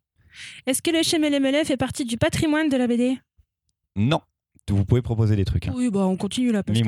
[0.66, 3.18] Est-ce que le chemelemele fait partie du patrimoine de la BD?
[3.96, 4.20] Non.
[4.70, 5.66] Vous pouvez proposer des trucs.
[5.66, 5.72] hein.
[5.74, 6.62] Oui, bah on continue là.
[6.62, 6.84] Parce que...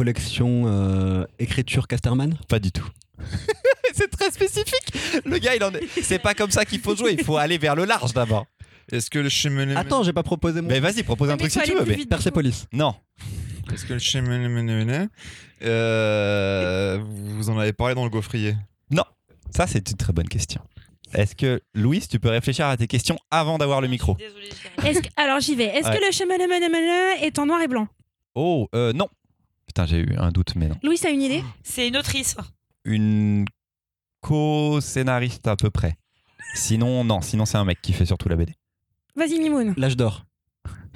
[0.00, 2.34] Collection euh, écriture Casterman?
[2.48, 2.88] Pas du tout.
[3.92, 4.94] c'est très spécifique.
[5.26, 5.82] Le gars, il en est.
[6.02, 7.16] C'est pas comme ça qu'il faut jouer.
[7.18, 8.46] Il faut aller vers le large d'abord.
[8.90, 10.68] Est-ce que le chemin Attends, j'ai pas proposé mon.
[10.68, 11.84] Mais vas-y, propose un mais truc si tu veux.
[11.84, 12.06] Mais...
[12.06, 12.64] Persepolis.
[12.72, 12.94] Non.
[13.74, 15.06] Est-ce que le chemin
[15.64, 18.56] euh, Vous en avez parlé dans le gaufrier?
[19.54, 20.62] Ça, c'est une très bonne question.
[21.12, 24.16] Est-ce que, Louise, tu peux réfléchir à tes questions avant d'avoir le micro?
[24.16, 25.64] Désolée, que- alors j'y vais.
[25.64, 25.98] Est-ce Ouais.
[25.98, 26.36] que le chemin
[27.20, 27.86] est en noir et blanc?
[28.34, 29.08] Oh, euh, non.
[29.70, 30.74] Putain, j'ai eu un doute, mais non.
[30.82, 31.44] Louis, t'as une idée?
[31.62, 32.34] C'est une autrice.
[32.84, 33.44] Une
[34.20, 35.96] co-scénariste à peu près.
[36.56, 37.20] Sinon, non.
[37.20, 38.52] Sinon, c'est un mec qui fait surtout la BD.
[39.14, 39.72] Vas-y, Mimoun.
[39.76, 40.24] L'âge d'or.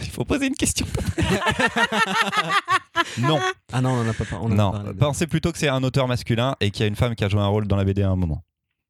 [0.00, 0.86] Il faut poser une question.
[3.18, 3.38] non,
[3.72, 4.46] Ah non, on en a pas parlé.
[4.46, 4.92] a non.
[4.98, 7.28] Pensez plutôt que c'est un auteur masculin et qu'il y a une femme qui a
[7.28, 8.42] joué un rôle dans la BD à un moment.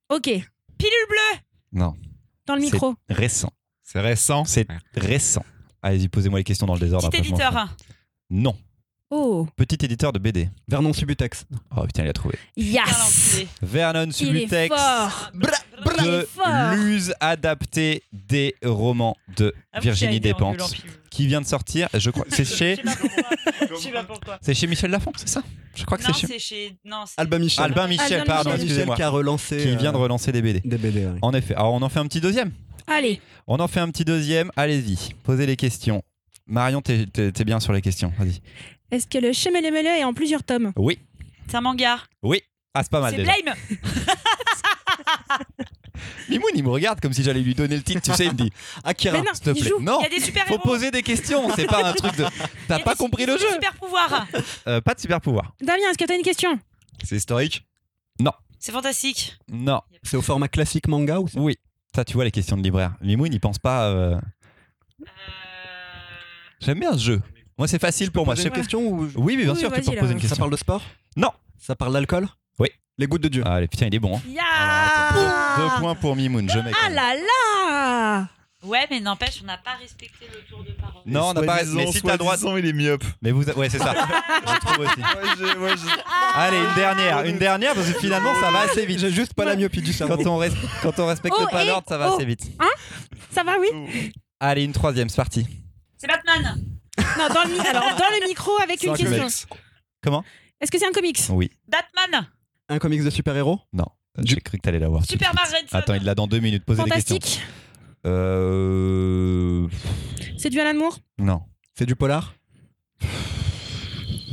[0.09, 0.23] Ok.
[0.25, 1.41] Pilule bleue
[1.73, 1.93] Non,
[2.47, 2.95] Dans le C'est- micro.
[3.11, 3.51] récent.
[3.83, 4.47] C'est récent?
[4.47, 4.67] C'est
[4.97, 5.45] récent.
[5.83, 7.11] Allez-y, posez-moi les questions dans le désordre.
[7.11, 7.69] Petit après, éditeur.
[8.31, 8.57] Non.
[9.17, 9.47] Oh.
[9.57, 10.49] Petit éditeur de BD.
[10.67, 11.45] Vernon Subutex.
[11.77, 12.35] Oh putain, il a trouvé.
[12.57, 13.43] Yes.
[13.63, 14.75] Vernon Il est Subutex.
[15.35, 15.41] Il
[16.05, 16.75] de est fort.
[16.75, 20.75] Luz adapté des romans de Avoue Virginie Despentes
[21.11, 21.89] qui vient de sortir.
[21.95, 23.23] Je crois c'est chez sais pas pourquoi.
[23.71, 24.39] Je sais pas pourquoi.
[24.43, 25.45] c'est chez Michel Lafon, c'est ça?
[25.77, 26.77] Je crois que Non, c'est chez c'est chez.
[26.85, 27.65] Non, c'est- Albin Michel.
[27.65, 28.65] Albin Michel, Albin pardon, Michel.
[28.65, 29.59] excusez-moi, qui a relancé.
[29.59, 30.61] qui vient de euh, relancer des BD.
[30.65, 31.07] Des BD.
[31.07, 31.19] ouais.
[31.23, 31.55] En effet.
[31.55, 32.51] Alors on en fait un petit deuxième?
[32.89, 33.21] Allez.
[33.47, 34.51] On en fait un petit deuxième.
[34.57, 36.03] Allez-y, posez les questions.
[36.47, 37.07] Marion, t'es
[37.47, 38.13] bien sur les questions.
[38.19, 38.41] Vas-y.
[38.91, 40.73] Est-ce que le chemin est en plusieurs tomes?
[40.77, 40.99] Oui,
[41.49, 41.99] C'est un manga.
[42.23, 42.41] oui.
[42.77, 43.33] Ah, c'est pas mal C'est déjà.
[43.43, 43.55] Blame.
[46.29, 48.01] Mimoun, il me regarde comme si j'allais lui donner le titre.
[48.03, 48.51] Tu sais, il me dit
[48.83, 49.17] Akira.
[49.19, 49.69] Mais non, s'il te il plaît.
[49.69, 49.81] joue.
[49.81, 50.63] Non, Il y a des super faut héros.
[50.65, 51.49] poser des questions.
[51.55, 52.25] C'est pas un truc de.
[52.69, 53.47] T'as pas compris le jeu.
[53.53, 54.27] Super pouvoir.
[54.67, 55.55] Euh, Pas de super pouvoir.
[55.61, 56.59] Damien, est-ce que t'as une question?
[57.05, 57.65] C'est historique?
[58.59, 59.37] C'est fantastique.
[59.53, 59.83] Non.
[60.03, 61.57] C'est au format classique manga ou c'est- Oui.
[61.95, 62.95] Ça, tu vois les questions de libraire.
[63.03, 63.89] Mimoun, il pense pas.
[63.91, 64.17] euh,
[65.03, 65.07] Euh,
[66.61, 67.23] J'aime bien ce jeu.
[67.59, 68.35] Moi, c'est facile pour moi.
[68.35, 70.01] Poser une question ou Oui, mais bien Oui, sûr, tu vas-y, peux là.
[70.01, 70.37] poser une Ça question.
[70.39, 70.83] parle de sport?
[71.17, 71.31] Non.
[71.59, 72.27] Ça parle d'alcool?
[72.59, 72.69] Oui.
[72.99, 73.43] Les gouttes de Dieu.
[73.47, 74.17] Allez, putain, il est bon.
[74.17, 74.21] hein.
[74.29, 76.49] Ya Deux points pour Mimoun.
[76.51, 76.73] Je mets.
[76.85, 78.29] Ah là là
[78.65, 81.03] Ouais, mais n'empêche, on n'a pas respecté le tour de parole.
[81.05, 81.63] Non, on n'a pas.
[81.75, 82.35] Mais si t'as droit.
[82.59, 83.05] il est myope.
[83.21, 83.45] Mais vous.
[83.51, 83.95] Ouais, c'est ça.
[84.47, 84.87] Je trouve
[85.67, 85.87] aussi.
[86.35, 87.25] Allez, une dernière.
[87.25, 88.99] Une dernière, parce que finalement, ça va assez vite.
[89.01, 90.17] J'ai juste pas la myopie du cerveau.
[90.17, 92.15] Quand on, res- quand on respecte Oh, pas et- l'ordre, ça va oh.
[92.17, 92.43] assez vite.
[93.31, 94.13] Ça va, oui?
[94.41, 95.47] Allez, une troisième, c'est parti.
[95.99, 96.65] C'est Batman.
[96.99, 99.19] Non, dans le, mi- alors, dans le micro avec une un question.
[99.19, 99.47] comics.
[100.03, 100.25] Comment?
[100.61, 101.21] Est-ce que c'est un comics?
[101.31, 101.51] Oui.
[101.69, 102.29] Batman.
[102.69, 103.61] Un comics de super-héros?
[103.73, 103.87] Non.
[104.23, 105.03] J'ai cru que t'allais l'avoir.
[105.03, 105.41] tout de Super suite.
[105.43, 105.65] Margaret.
[105.73, 106.65] Attends, il l'a dans deux minutes.
[106.65, 107.17] Posez des questions.
[107.17, 107.43] Fantastique
[108.07, 109.67] Euh.
[110.39, 111.43] C'est du Alan Moore Non.
[111.77, 112.35] C'est du polar?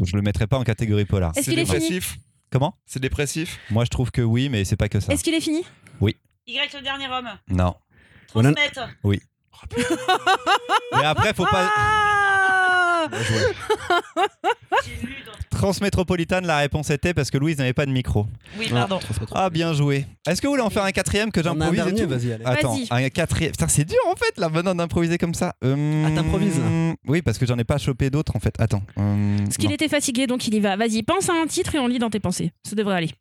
[0.03, 1.31] Je le mettrais pas en catégorie polar.
[1.35, 1.79] Est-ce C'est qu'il est fini?
[1.79, 2.17] Dépressif?
[2.51, 2.75] Comment?
[2.85, 3.59] C'est dépressif?
[3.69, 5.13] Moi, je trouve que oui, mais c'est pas que ça.
[5.13, 5.63] Est-ce qu'il est fini?
[6.47, 7.29] Y le dernier homme.
[7.49, 7.75] Non.
[8.27, 8.89] Transmettre.
[9.05, 9.19] Mais
[11.05, 11.69] après, faut pas.
[13.11, 14.25] Ah.
[15.49, 18.25] Transmétropolitane, la réponse était parce que Louise n'avait pas de micro.
[18.57, 18.99] Oui, pardon.
[19.33, 20.05] Ah, bien joué.
[20.27, 22.45] Est-ce que vous voulez en faire un quatrième que j'improvise et tout vas-y, allez.
[22.45, 22.87] Attends, Vas-y.
[23.05, 23.51] un quatrième.
[23.51, 25.53] Putain, c'est dur en fait là maintenant d'improviser comme ça.
[25.63, 26.59] Euh, Ah, t'improvises,
[27.07, 28.55] Oui, parce que j'en ai pas chopé d'autres en fait.
[28.59, 28.81] Attends.
[28.97, 29.75] euh, Parce qu'il non.
[29.75, 30.75] était fatigué, donc il y va.
[30.77, 32.51] Vas-y, pense à un titre et on lit dans tes pensées.
[32.67, 33.11] Ça devrait aller.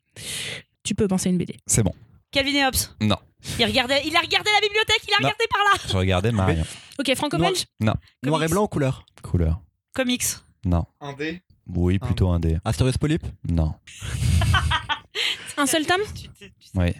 [0.83, 1.57] Tu peux penser à une BD.
[1.67, 1.93] C'est bon.
[2.31, 2.75] Calvin et Hobbes.
[3.01, 3.17] Non.
[3.59, 5.27] Il, regardait, il a regardé la bibliothèque, il a Non.
[5.27, 5.81] regardé par là.
[5.91, 6.63] Je regardais Marion.
[6.99, 8.49] Ok, franco-belge Noir et Comics.
[8.51, 9.05] blanc ou couleur?
[9.21, 9.59] Couleur.
[9.93, 10.23] Comics.
[10.65, 10.85] Non.
[10.99, 11.41] Un dé.
[11.67, 12.57] Oui, plutôt un dé.
[12.65, 13.73] Asterios Polype Non.
[15.57, 16.93] Un seul tome Tu t'es- tu Oui.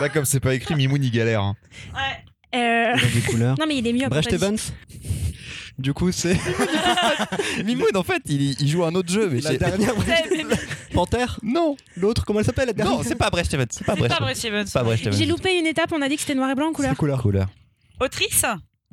[0.00, 1.42] Là, comme c'est pas écrit, Mimoun il galère.
[1.42, 1.56] hein.
[1.94, 2.58] Ouais.
[2.58, 3.56] Euh, Dans des couleurs.
[3.58, 4.08] Non, mais il est mieux.
[4.08, 4.32] Brecht.
[4.32, 4.56] Evans
[5.78, 6.36] Du coup, c'est
[7.64, 9.28] Mimoun, en fait, il, il joue à un autre jeu.
[9.30, 9.94] Mais la dernière.
[10.06, 10.44] Mais
[10.92, 11.76] Panthère Non.
[11.96, 13.66] L'autre, comment elle s'appelle la dernière Non, c'est pas Brecht Evans.
[13.70, 14.66] C'est pas C'est Brecht pas Evans.
[14.66, 15.18] C'est pas Brecht Evans.
[15.18, 16.90] J'ai loupé une étape, on a dit que c'était noir et blanc en couleur.
[16.92, 17.22] C'est couleur.
[17.22, 17.48] Couleur.
[18.00, 18.44] Autrice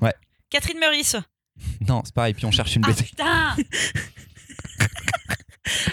[0.02, 0.14] Ouais.
[0.50, 1.16] Catherine Meurice.
[1.88, 2.34] Non, c'est pareil.
[2.34, 3.04] Puis on cherche une Ah BD.
[3.04, 3.56] putain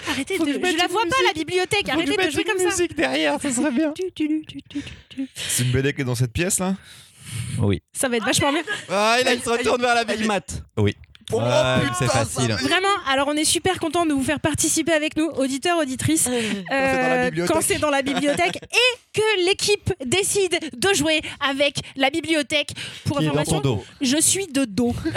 [0.09, 0.53] Arrêtez Faut de.
[0.53, 1.27] je Je la vois pas, musique.
[1.27, 1.89] la bibliothèque.
[1.89, 2.65] Arrêtez de jouer comme ça.
[2.65, 3.93] musique derrière, ça serait bien.
[5.35, 6.75] C'est une BD qui est dans cette pièce là?
[7.57, 7.81] Oui.
[7.91, 8.61] Ça va être vachement bien.
[8.89, 10.05] Ah, il, a- il se retourne vers la.
[10.27, 10.63] Mat.
[10.77, 10.95] Oui.
[11.31, 12.51] Oh, Ouais, putain, c'est facile.
[12.53, 16.63] Vraiment, alors on est super content de vous faire participer avec nous, auditeurs, auditrices, c'est
[16.69, 17.55] dans la euh, bibliothèque.
[17.55, 22.73] quand c'est dans la bibliothèque et que l'équipe décide de jouer avec la bibliothèque.
[23.05, 23.85] Pour Qui est dans information, ton dos.
[24.01, 24.93] je suis de dos.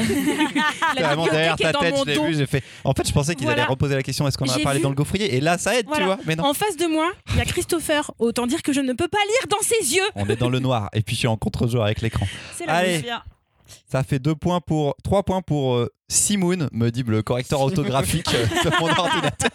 [0.97, 2.63] la Vraiment derrière bibliothèque est ta dans tête, mon je l'ai vu, j'ai fait.
[2.85, 3.63] En fait, je pensais qu'il Voilà.
[3.63, 4.83] allait reposer la question est-ce qu'on en a parlé vu.
[4.85, 5.35] dans le gaufrier?
[5.37, 6.01] Et là, ça aide, Voilà.
[6.01, 6.19] tu vois.
[6.27, 6.45] Mais non.
[6.45, 8.11] En face de moi, il y a Christopher.
[8.19, 10.03] Autant dire que je ne peux pas lire dans ses yeux.
[10.15, 10.89] On est dans le noir.
[10.95, 12.27] Et puis, je suis en contre-jour avec l'écran.
[12.57, 13.05] C'est la Allez.
[13.91, 14.95] Ça fait deux points pour.
[15.03, 19.51] Trois points pour euh, Simoun, me dit le correcteur orthographique euh, sur mon ordinateur.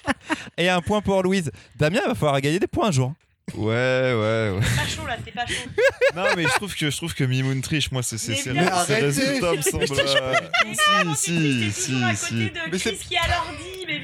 [0.58, 1.50] Et un point pour Louise.
[1.76, 3.12] Damien, il va falloir gagner des points un jour.
[3.54, 4.60] Ouais, ouais, ouais.
[4.60, 5.54] Pas chaud là, t'es pas chaud.
[6.16, 7.90] Non, mais je trouve que, je trouve que Mimoun triche.
[7.92, 9.84] Moi, c'est c'est- c'est- résultats me semblent.
[9.84, 10.34] euh,
[10.66, 10.74] Mais
[11.14, 12.34] Si, si, toujours à si, si.
[12.34, 14.00] de Mais c'est- qui a l'ordi, mais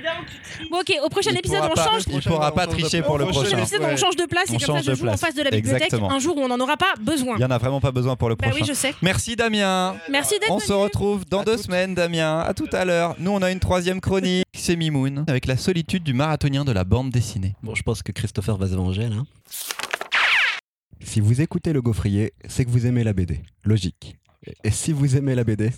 [0.71, 2.03] Bon, ok, au prochain Il épisode, on pas- change.
[2.11, 3.07] Il pourra pas tricher place.
[3.07, 4.97] pour le prochain épisode, on change de place On et comme ça, change je de
[4.97, 5.21] joue en place.
[5.21, 6.11] face de la bibliothèque Exactement.
[6.11, 7.35] un jour où on n'en aura pas besoin.
[7.37, 8.63] Il y en a vraiment pas besoin pour le Bah prochain.
[8.63, 8.95] oui, je sais.
[9.03, 9.95] Merci Damien.
[10.11, 10.67] Merci d'être On venu.
[10.67, 11.67] se retrouve dans À deux toutes.
[11.67, 12.41] semaines, Damien.
[12.41, 13.15] À tout à l'heure.
[13.19, 14.45] Nous, on a une troisième chronique.
[14.57, 17.55] C'est Mimoun avec la solitude du marathonien de la bande dessinée.
[17.63, 19.17] Bon, je pense que Christopher va se venger là.
[21.03, 23.41] Si vous écoutez le gaufrier, c'est que vous aimez la BD.
[23.65, 24.17] Logique.
[24.63, 25.71] Et si vous aimez la BD,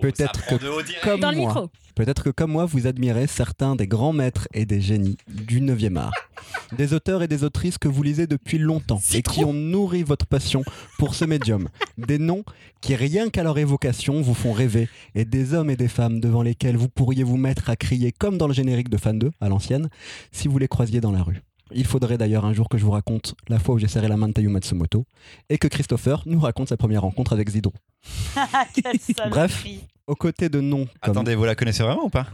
[0.00, 4.48] Peut-être que comme Dans moi, peut-être que comme moi, vous admirez certains des grands maîtres
[4.54, 6.12] et des génies du 9e art.
[6.76, 10.26] Des auteurs et des autrices que vous lisez depuis longtemps et qui ont nourri votre
[10.26, 10.62] passion
[10.98, 11.68] pour ce médium.
[11.98, 12.44] Des noms
[12.80, 16.42] qui, rien qu'à leur évocation, vous font rêver et des hommes et des femmes devant
[16.42, 19.48] lesquels vous pourriez vous mettre à crier comme dans le générique de Fan 2 à
[19.48, 19.88] l'ancienne
[20.30, 21.42] si vous les croisiez dans la rue.
[21.72, 24.16] Il faudrait d'ailleurs un jour que je vous raconte la fois où j'ai serré la
[24.16, 25.04] main de Tayu Matsumoto
[25.48, 27.72] et que Christopher nous raconte sa première rencontre avec Zidro.
[28.34, 29.30] Saloperie.
[29.30, 29.66] Bref.
[30.06, 31.12] Aux côtés de noms comme...
[31.12, 32.26] Attendez, vous la connaissez vraiment ou pas?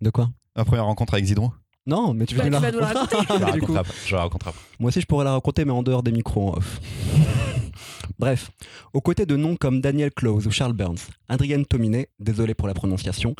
[0.00, 0.30] De quoi?
[0.56, 1.52] Ma première rencontre avec Zidron
[1.86, 3.94] Non, mais tu veux Bah, nous la vas nous la raconter Je la raconterai après.
[4.06, 4.62] Je la raconterai après.
[4.80, 6.80] Moi aussi, je pourrais la raconter, mais en dehors des micros en off.
[8.18, 8.50] Bref,
[8.92, 10.98] aux côtés de noms comme Daniel Close ou Charles Burns,
[11.28, 13.34] Adrienne Tominet, désolé pour la prononciation,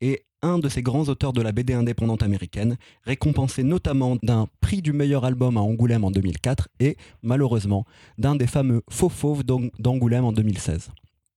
[0.00, 4.82] et un de ces grands auteurs de la BD indépendante américaine, récompensé notamment d'un prix
[4.82, 7.84] du meilleur album à Angoulême en 2004 et, malheureusement,
[8.18, 10.90] d'un des fameux Faux Fauves d'Ang- d'Angoulême en 2016.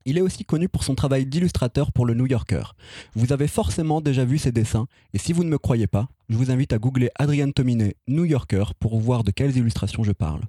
[0.06, 2.64] Il est aussi connu pour son travail d'illustrateur pour le New Yorker.
[3.16, 6.36] Vous avez forcément déjà vu ses dessins, et si vous ne me croyez pas, je
[6.36, 10.42] vous invite à googler Adrien Tominet New Yorker pour voir de quelles illustrations je parle.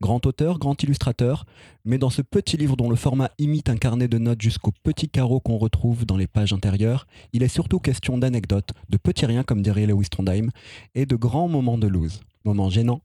[0.00, 1.46] Grand auteur, grand illustrateur,
[1.84, 5.08] mais dans ce petit livre dont le format imite un carnet de notes jusqu'aux petits
[5.08, 9.44] carreaux qu'on retrouve dans les pages intérieures, il est surtout question d'anecdotes, de petits riens
[9.44, 10.50] comme dirait Lewis Trondheim,
[10.94, 12.20] et de grands moments de lose.
[12.44, 13.02] Moments gênants,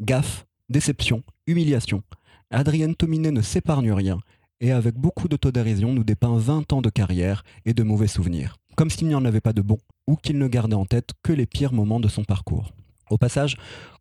[0.00, 2.02] gaffes, déceptions, humiliations.
[2.50, 4.18] Adrien Tominet ne s'épargne rien,
[4.60, 8.56] et avec beaucoup d'autodérision nous dépeint 20 ans de carrière et de mauvais souvenirs.
[8.76, 11.32] Comme s'il n'y en avait pas de bons, ou qu'il ne gardait en tête que
[11.32, 12.72] les pires moments de son parcours.
[13.10, 13.56] Au passage,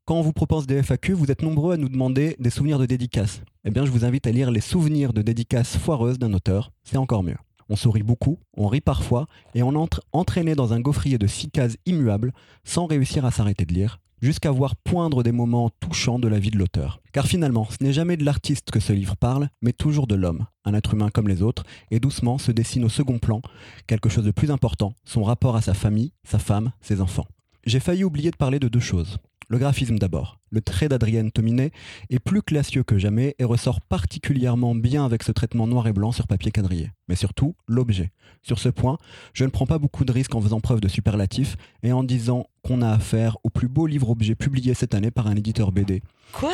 [0.08, 2.86] quand on vous propose des FAQ, vous êtes nombreux à nous demander des souvenirs de
[2.86, 3.42] dédicaces.
[3.66, 6.96] Eh bien, je vous invite à lire les souvenirs de dédicaces foireuses d'un auteur, c'est
[6.96, 7.36] encore mieux.
[7.68, 11.50] On sourit beaucoup, on rit parfois, et on entre entraîné dans un gaufrier de six
[11.50, 12.32] cases immuables,
[12.64, 16.52] sans réussir à s'arrêter de lire, jusqu'à voir poindre des moments touchants de la vie
[16.52, 17.02] de l'auteur.
[17.12, 20.46] Car finalement, ce n'est jamais de l'artiste que ce livre parle, mais toujours de l'homme,
[20.64, 23.42] un être humain comme les autres, et doucement se dessine au second plan
[23.88, 27.28] quelque chose de plus important, son rapport à sa famille, sa femme, ses enfants.
[27.66, 29.18] J'ai failli oublier de parler de deux choses.
[29.50, 30.40] Le graphisme d'abord.
[30.50, 31.72] Le trait d'Adrienne Tominet
[32.10, 36.12] est plus classieux que jamais et ressort particulièrement bien avec ce traitement noir et blanc
[36.12, 36.92] sur papier quadrillé.
[37.08, 38.12] Mais surtout, l'objet.
[38.44, 38.98] Sur ce point,
[39.34, 42.48] je ne prends pas beaucoup de risques en faisant preuve de superlatif et en disant
[42.62, 46.02] qu'on a affaire au plus beau livre-objet publié cette année par un éditeur BD.
[46.34, 46.52] Quoi?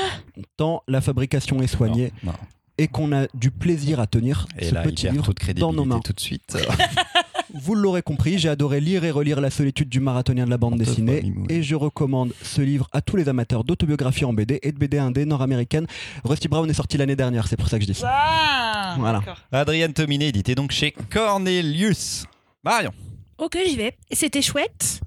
[0.57, 2.37] Tant la fabrication est soignée Non, non.
[2.77, 5.85] et qu'on a du plaisir à tenir Et ce là, il petit livre dans nos
[5.85, 5.99] mains.
[5.99, 6.55] tout de suite.
[7.53, 10.77] Vous l'aurez compris, j'ai adoré lire et relire La solitude du marathonien de la bande
[10.77, 14.77] dessinée et je recommande ce livre à tous les amateurs d'autobiographie en BD et de
[14.77, 15.85] BD indé nord-américaine.
[16.23, 18.09] Rusty Brown est sorti l'année dernière, c'est pour ça que je dis ça.
[18.11, 19.21] Ah Voilà.
[19.51, 22.25] Adrienne Tominet, édité donc chez Cornelius.
[22.63, 22.91] Marion.
[23.37, 23.97] Ok, j'y vais.
[24.11, 25.01] C'était chouette.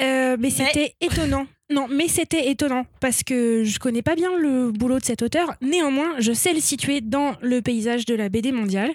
[0.00, 1.46] Euh, mais c'était étonnant.
[1.70, 5.54] Non, mais c'était étonnant parce que je connais pas bien le boulot de cet auteur.
[5.62, 8.90] Néanmoins, je sais le situer dans le paysage de la BD mondiale.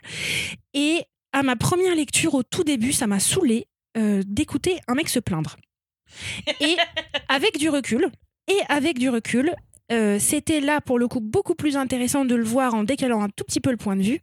[0.76, 1.02] Et
[1.38, 5.20] à ma première lecture, au tout début, ça m'a saoulé euh, d'écouter un mec se
[5.20, 5.56] plaindre.
[6.60, 6.76] Et
[7.30, 8.10] avec du recul,
[8.48, 9.54] et avec du recul,
[9.92, 13.30] euh, c'était là pour le coup beaucoup plus intéressant de le voir en décalant un
[13.30, 14.20] tout petit peu le point de vue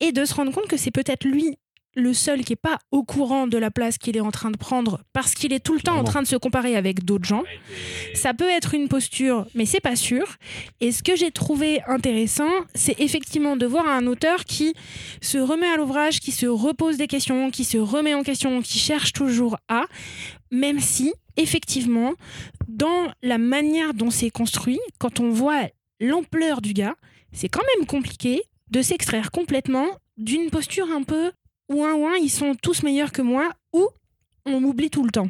[0.00, 1.56] et de se rendre compte que c'est peut-être lui
[1.94, 4.56] le seul qui est pas au courant de la place qu'il est en train de
[4.56, 7.42] prendre parce qu'il est tout le temps en train de se comparer avec d'autres gens.
[8.14, 10.36] Ça peut être une posture, mais c'est pas sûr.
[10.80, 14.74] Et ce que j'ai trouvé intéressant, c'est effectivement de voir un auteur qui
[15.20, 18.78] se remet à l'ouvrage, qui se repose des questions, qui se remet en question, qui
[18.78, 19.84] cherche toujours à,
[20.50, 22.14] même si effectivement,
[22.68, 25.68] dans la manière dont c'est construit, quand on voit
[26.00, 26.94] l'ampleur du gars,
[27.32, 29.86] c'est quand même compliqué de s'extraire complètement
[30.16, 31.32] d'une posture un peu
[31.68, 33.88] ouin ouin, ils sont tous meilleurs que moi, ou
[34.46, 35.28] on m'oublie tout le temps.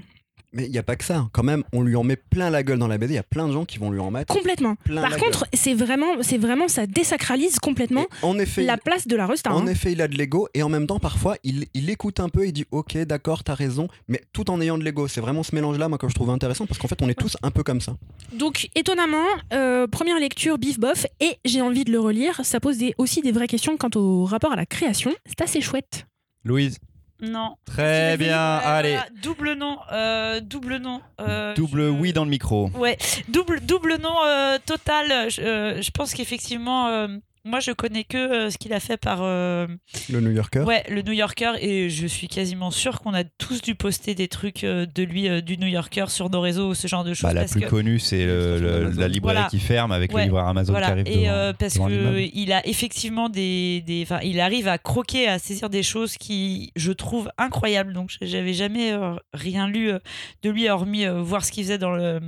[0.55, 1.29] Mais il n'y a pas que ça.
[1.33, 3.15] Quand même, on lui en met plein la gueule dans la BD.
[3.15, 4.33] Il y a plein de gens qui vont lui en mettre.
[4.33, 4.77] Complètement.
[4.87, 9.17] Par contre, c'est vraiment, c'est vraiment, ça désacralise complètement Et en effet, la place de
[9.17, 9.53] la resta.
[9.53, 9.67] En hein.
[9.67, 12.47] effet, il a de l'ego et en même temps, parfois, il, il écoute un peu,
[12.47, 15.09] il dit Ok, d'accord, t'as raison, mais tout en ayant de l'ego.
[15.09, 17.37] C'est vraiment ce mélange-là, moi, que je trouve intéressant parce qu'en fait, on est tous
[17.43, 17.97] un peu comme ça.
[18.33, 22.41] Donc, étonnamment, euh, première lecture, bif bof, et j'ai envie de le relire.
[22.45, 25.13] Ça pose des- aussi des vraies questions quant au rapport à la création.
[25.27, 26.07] C'est assez chouette.
[26.45, 26.79] Louise.
[27.21, 27.57] Non.
[27.65, 28.37] Très bien.
[28.39, 28.91] Euh, Allez.
[28.93, 29.79] voilà, double nom.
[29.93, 31.01] euh, double nom.
[31.21, 32.69] euh, Double je- oui dans le micro.
[32.75, 35.31] Ouais, double, double nom euh, total.
[35.31, 37.09] Je, euh, je pense qu'effectivement, euh,
[37.45, 39.67] moi je connais que euh, ce qu'il a fait par euh,
[40.11, 40.61] Le New Yorker.
[40.61, 44.29] ouais, le New Yorker et je suis quasiment sûre qu'on a tous dû poster des
[44.29, 47.13] trucs euh, de lui euh, du New Yorker sur nos réseaux ou ce genre de
[47.15, 47.23] choses.
[47.29, 49.49] Bah, la parce plus que- connue, c'est la librairie Voilà.
[49.51, 51.93] qui ferme avec Ouais, le livreur Amazon qui arrive et devant- euh, parce devant que
[51.93, 52.21] l'immeuble.
[52.35, 56.73] il a effectivement des, des, enfin, il arrive à croquer, à saisir des choses qui,
[56.77, 57.93] je trouve, incroyables.
[57.93, 59.99] Donc, j'avais jamais euh, rien lu euh,
[60.43, 62.21] de lui, hormis euh, voir ce qu'il faisait dans le,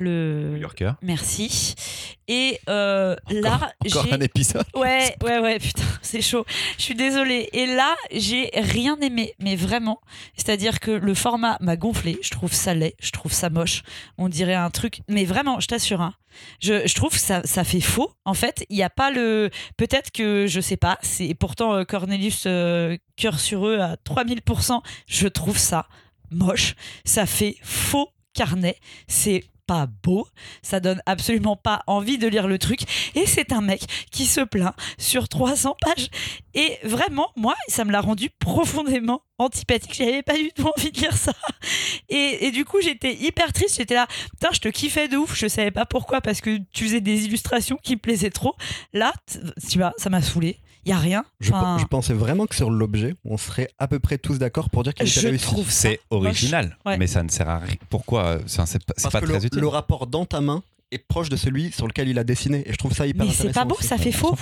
[0.00, 0.50] le...
[0.52, 0.92] New Yorker.
[1.02, 1.74] Merci.
[2.28, 4.64] Et euh, là, Encore j'ai un épisode.
[4.74, 6.44] Ouais, ouais, ouais, putain, c'est chaud.
[6.78, 7.48] Je suis désolée.
[7.52, 10.00] Et là, j'ai rien aimé, mais vraiment.
[10.36, 12.18] C'est-à-dire que le format m'a gonflé.
[12.22, 13.82] Je trouve ça laid, je trouve ça moche.
[14.16, 15.00] On dirait un truc.
[15.08, 16.14] Mais vraiment, je t'assure, hein,
[16.60, 18.12] je, je trouve que ça, ça fait faux.
[18.24, 19.50] En fait, il n'y a pas le.
[19.76, 24.80] Peut-être que, je sais pas, c'est pourtant euh, Cornelius euh, cœur sur eux à 3000%.
[25.06, 25.86] Je trouve ça
[26.30, 26.74] moche.
[27.04, 28.76] Ça fait faux carnet.
[29.08, 30.26] C'est pas beau,
[30.62, 32.80] ça donne absolument pas envie de lire le truc.
[33.14, 36.08] Et c'est un mec qui se plaint sur 300 pages.
[36.54, 39.94] Et vraiment, moi, ça me l'a rendu profondément antipathique.
[39.94, 41.34] J'avais pas du tout envie de lire ça.
[42.08, 43.76] Et, du coup, j'étais hyper triste.
[43.76, 45.36] J'étais là, putain, je te kiffais de ouf.
[45.36, 48.56] Je savais pas pourquoi, parce que tu faisais des illustrations qui me plaisaient trop.
[48.92, 49.12] Là,
[49.70, 50.58] tu vois, ça m'a saoulé.
[50.90, 51.24] Il a rien.
[51.40, 54.70] Je, Enfin, je pensais vraiment que sur l'objet, on serait à peu près tous d'accord
[54.70, 55.44] pour dire qu'il était je réussi.
[55.44, 56.98] trouve C'est original, Ouais.
[56.98, 57.76] mais ça ne sert à rien.
[57.88, 59.60] Pourquoi euh, C'est pas, c'est Parce pas que très le, utile.
[59.60, 62.68] le rapport dans ta main est proche de celui sur lequel il a dessiné.
[62.68, 63.86] Et je trouve ça hyper Mais c'est pas beau, aussi.
[63.86, 64.36] ça fait faux.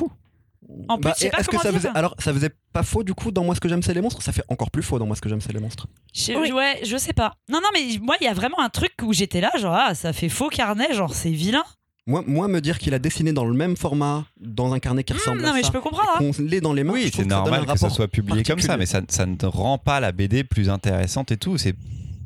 [0.89, 1.81] En plus, Bah, est-ce que ça dire.
[1.81, 4.01] faisait alors ça faisait pas faux du coup dans moi ce que j'aime c'est les
[4.03, 4.21] monstres?
[4.23, 6.53] Ça fait encore plus faux dans moi ce que j'aime c'est les monstres Je- Oui.
[6.53, 7.35] Ouais, je sais pas.
[7.49, 9.95] Non, non, mais moi, il y a vraiment un truc où j'étais là, genre, ah,
[9.95, 11.65] ça fait faux carnet, genre, c'est vilain.
[12.09, 15.13] Moi moi me dire qu'il a dessiné dans le même format dans un carnet qui
[15.13, 16.09] ressemble Hmm, non, à mais ça je peux comprendre.
[16.15, 16.19] hein.
[16.19, 18.43] qu'on l'ait dans les mains Oui, c'est que ça donne normal que ça soit publié
[18.43, 21.57] comme ça, mais ça, ça ne rend pas la BD plus intéressante et tout.
[21.59, 21.75] C'est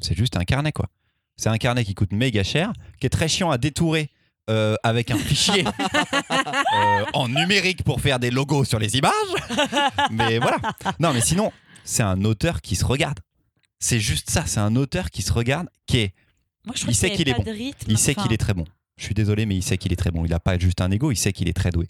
[0.01, 0.87] c'est juste un carnet, quoi.
[1.37, 4.11] C'est un carnet qui coûte méga cher, qui est très chiant à détourer
[4.51, 5.65] euh, avec un fichier
[6.75, 9.13] euh, en numérique pour faire des logos sur les images.
[10.11, 10.59] mais voilà.
[11.01, 11.53] Non, mais sinon,
[11.85, 13.19] c'est un auteur qui se regarde.
[13.79, 16.15] C'est juste ça, c'est un auteur qui se regarde, qui est
[16.67, 17.43] Moi, je il trouve sait qu'il est bon.
[17.45, 18.65] rythme, Il sait qu'il est très bon.
[18.97, 20.25] Je suis désolé, mais il sait qu'il est très bon.
[20.25, 21.87] Il n'a pas juste un ego, il sait qu'il est très doué.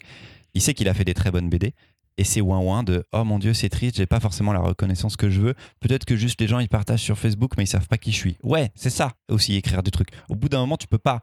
[0.53, 1.73] Il sait qu'il a fait des très bonnes BD.
[2.17, 5.15] Et c'est ouin ouin de oh mon dieu, c'est triste, j'ai pas forcément la reconnaissance
[5.17, 5.55] que je veux.
[5.79, 8.17] Peut-être que juste les gens ils partagent sur Facebook, mais ils savent pas qui je
[8.17, 8.37] suis.
[8.43, 10.09] Ouais, c'est ça aussi, écrire des trucs.
[10.29, 11.21] Au bout d'un moment, tu peux pas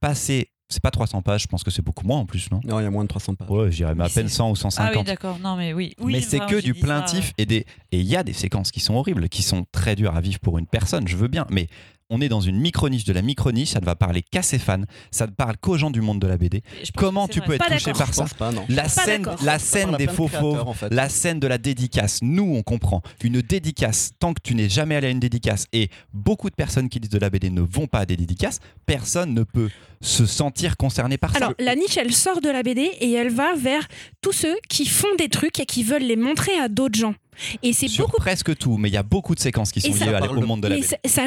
[0.00, 0.50] passer.
[0.68, 2.58] C'est pas 300 pages, je pense que c'est beaucoup moins en plus, non?
[2.64, 4.36] Non il y a moins de 300 pages Ouais, je dirais mais à peine c'est-
[4.36, 4.96] 100 ou Ah 150.
[4.96, 5.38] oui, d'accord.
[5.38, 5.94] Non, mais oui.
[6.00, 8.70] oui mais c'est que du ça, plaintif et des et il y a des séquences
[8.70, 11.06] qui sont horribles, qui sont très dures à vivre pour une personne.
[11.06, 11.66] Je veux bien, mais
[12.12, 13.70] on est dans une micro niche de la micro niche.
[13.70, 14.82] Ça ne va parler qu'à ses fans.
[15.10, 16.62] Ça ne parle qu'aux gens du monde de la BD.
[16.96, 20.06] Comment tu peux être touché par ça pense pas non La scène, la scène des
[20.06, 20.92] faux faux, en fait.
[20.92, 22.20] la scène de la dédicace.
[22.22, 23.02] Nous, on comprend.
[23.24, 26.88] Une dédicace, tant que tu n'es jamais allé à une dédicace, et beaucoup de personnes
[26.88, 30.26] qui lisent de la BD ne vont pas à des dédicaces, personne ne peut se
[30.26, 31.36] sentir concerné par ça.
[31.38, 33.86] Alors, la niche, elle sort de la BD et elle va vers
[34.20, 37.14] tous ceux qui font des trucs et qui veulent les montrer à d'autres gens.
[37.62, 38.16] Et c'est beaucoup.
[38.18, 40.44] presque tout, mais il y a beaucoup de séquences qui sont ça liées au de-
[40.44, 40.86] monde de la BD.
[40.86, 41.26] ça- ça-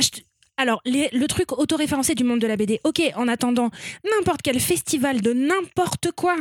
[0.58, 3.70] alors, les- le truc autoréférencé du monde de la BD, ok, en attendant
[4.18, 6.36] n'importe quel festival de n'importe quoi,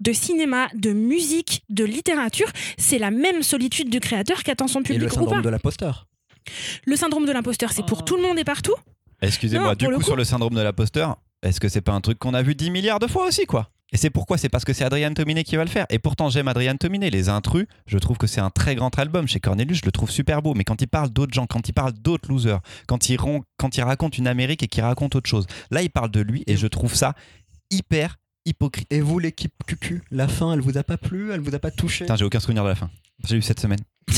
[0.00, 2.48] de cinéma, de musique, de littérature,
[2.78, 5.20] c'est la même solitude du créateur qu'attend son et public le ou pas.
[5.20, 6.06] syndrome de l'imposteur
[6.86, 8.04] Le syndrome de l'imposteur, c'est pour Oh.
[8.04, 8.74] tout le monde et partout.
[9.22, 12.18] Excusez-moi, du le coup- sur le syndrome de l'imposteur, est-ce que c'est pas un truc
[12.18, 13.70] qu'on a vu 10 milliards de fois aussi, quoi?
[13.92, 15.86] Et c'est pourquoi C'est parce que c'est Adrien Tominé qui va le faire.
[15.90, 17.08] Et pourtant, j'aime Adrien Tominé.
[17.10, 19.28] Les Intrus, je trouve que c'est un très grand album.
[19.28, 20.54] Chez Cornelius, je le trouve super beau.
[20.54, 23.76] Mais quand il parle d'autres gens, quand il parle d'autres losers, quand il, ron- quand
[23.76, 26.56] il raconte une Amérique et qu'il raconte autre chose, là, il parle de lui et
[26.56, 27.14] je trouve ça
[27.70, 28.86] hyper hypocrite.
[28.92, 31.32] et vous l'équipe QQ la fin elle vous a pas plu?
[31.32, 32.04] Elle vous a pas touché?
[32.04, 32.90] Putain, j'ai aucun souvenir de la fin.
[33.24, 33.80] J'ai eu cette semaine.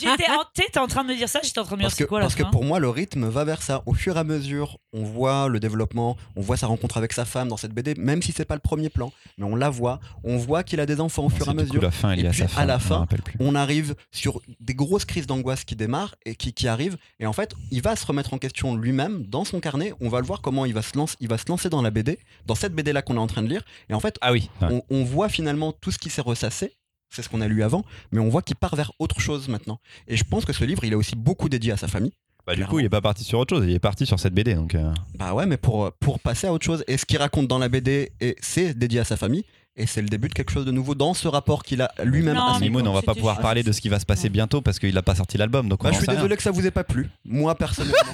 [0.00, 1.88] J'étais en tête en train de me dire ça, j'étais en train de me dire
[1.88, 3.82] Parce que, c'est quoi parce que pour moi, le rythme va vers ça.
[3.86, 7.24] Au fur et à mesure, on voit le développement, on voit sa rencontre avec sa
[7.24, 10.00] femme dans cette BD, même si c'est pas le premier plan, mais on la voit.
[10.24, 11.82] On voit qu'il a des enfants au fur et à coup mesure.
[11.82, 12.64] la fin, il Et y a puis, sa à fin.
[12.64, 13.06] la fin.
[13.40, 16.96] On arrive sur des grosses crises d'angoisse qui démarrent et qui, qui arrivent.
[17.20, 19.92] Et en fait, il va se remettre en question lui-même dans son carnet.
[20.00, 21.90] On va le voir comment il va se lancer, il va se lancer dans la
[21.90, 23.62] BD, dans cette BD là qu'on est en train de lire.
[23.88, 24.50] Et en fait, Ah oui.
[24.60, 24.68] ouais.
[24.70, 26.74] on, on voit finalement tout ce qui s'est ressassé.
[27.12, 29.78] C'est ce qu'on a lu avant, mais on voit qu'il part vers autre chose maintenant.
[30.08, 32.12] Et je pense que ce livre, il est aussi beaucoup dédié à sa famille.
[32.46, 33.64] Bah, du coup, il est pas parti sur autre chose.
[33.68, 34.54] Il est parti sur cette BD.
[34.54, 36.82] Donc, euh, Bah ouais, mais pour, pour passer à autre chose.
[36.88, 39.44] Et ce qu'il raconte dans la BD, et c'est dédié à sa famille.
[39.74, 42.34] Et c'est le début de quelque chose de nouveau dans ce rapport qu'il a lui-même
[42.34, 44.24] Non, à mais bon, on va pas pouvoir parler de ce qui va se passer
[44.24, 44.28] Ouais.
[44.28, 45.66] bientôt parce qu'il a pas sorti l'album.
[45.70, 46.20] Donc on Bah, je suis sait rien.
[46.20, 47.08] désolé que ça vous ait pas plu.
[47.24, 47.96] Moi, personnellement.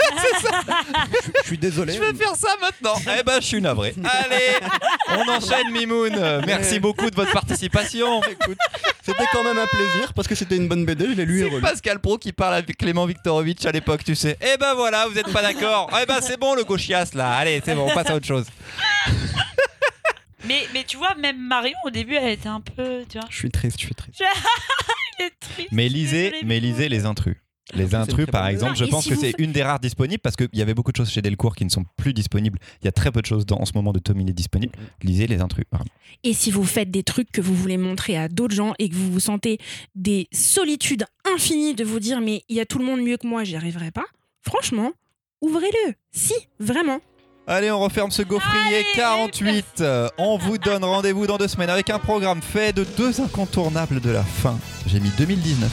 [1.25, 1.95] je, je suis désolé.
[1.95, 2.95] Je vais faire ça maintenant.
[3.19, 3.93] eh ben, je suis navré.
[4.05, 4.69] Allez,
[5.19, 6.13] on enchaîne, Mimoun.
[6.47, 6.79] Merci Ouais.
[6.79, 8.23] beaucoup de votre participation.
[8.31, 8.59] Écoute,
[9.03, 11.45] c'était quand même un plaisir parce que c'était une bonne BD, je l'ai lu et
[11.45, 11.63] C'est relu.
[11.63, 14.39] Pascal Pro qui parle avec Clément Viktorovitch à l'époque, tu sais.
[14.41, 15.91] Eh ben voilà, vous êtes pas d'accord.
[16.01, 17.33] Eh ben c'est bon le gauchias là.
[17.33, 18.47] Allez, c'est bon, on passe à autre chose.
[20.49, 23.05] Mais, mais tu vois, même Marion, au début, elle était un peu.
[23.09, 24.21] Tu vois, Je suis triste, je suis triste.
[25.21, 25.69] elle est triste.
[25.73, 27.37] Mais lisez, Désolée, mais lisez les intrus.
[27.71, 29.79] c'est Les intrus, par exemple, je Et pense si que vous c'est une des rares
[29.81, 32.59] disponibles parce qu'il y avait beaucoup de choses chez Delcourt qui ne sont plus disponibles.
[32.81, 34.73] Il y a très peu de choses dans, en ce moment de Tommy disponibles.
[35.03, 35.67] Lisez les intrus.
[35.71, 35.85] vraiment.
[36.25, 38.95] Et si vous faites des trucs que vous voulez montrer à d'autres gens et que
[38.95, 39.59] vous vous sentez
[39.95, 43.27] des solitudes infinies de vous dire mais il y a tout le monde mieux que
[43.27, 44.07] moi, j'y arriverai pas.
[44.43, 44.93] Franchement,
[45.43, 45.95] ouvrez-le.
[46.11, 47.01] Si, vraiment.
[47.51, 49.65] Allez, on referme ce gaufrier Allez, 48.
[49.81, 54.03] Euh, On vous donne rendez-vous dans deux semaines avec un programme fait de deux incontournables
[54.03, 54.59] de la fin.
[54.87, 55.71] J'ai mis 2019.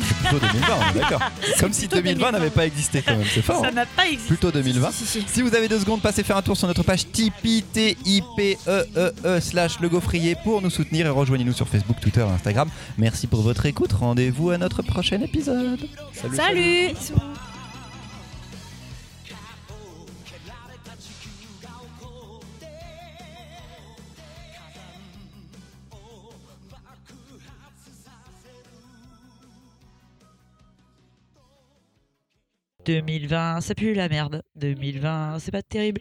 [0.00, 1.20] C'est plutôt 2020, on est d'accord.
[1.60, 2.50] Comme si plutôt 2020 n'avait 2020.
[2.54, 3.60] pas existé quand même, c'est fort.
[3.60, 3.72] Ça hein.
[3.72, 4.26] n'a pas existé.
[4.26, 4.90] Plutôt 2020.
[4.90, 5.26] Si, si, si.
[5.28, 9.40] Si vous avez deux secondes, passez faire un tour sur notre page Tipeee, T-I-P-E-E-E E
[9.40, 12.70] slash le gaufrier pour nous soutenir et rejoignez-nous sur Facebook, Twitter et Instagram.
[12.96, 13.92] Merci pour votre écoute.
[13.92, 15.80] Rendez-vous à notre prochain épisode.
[16.34, 16.88] Salut.
[16.88, 17.20] Bisous.
[32.88, 34.42] «2020, ça pue la merde.
[34.56, 36.00] 2020, c'est pas terrible.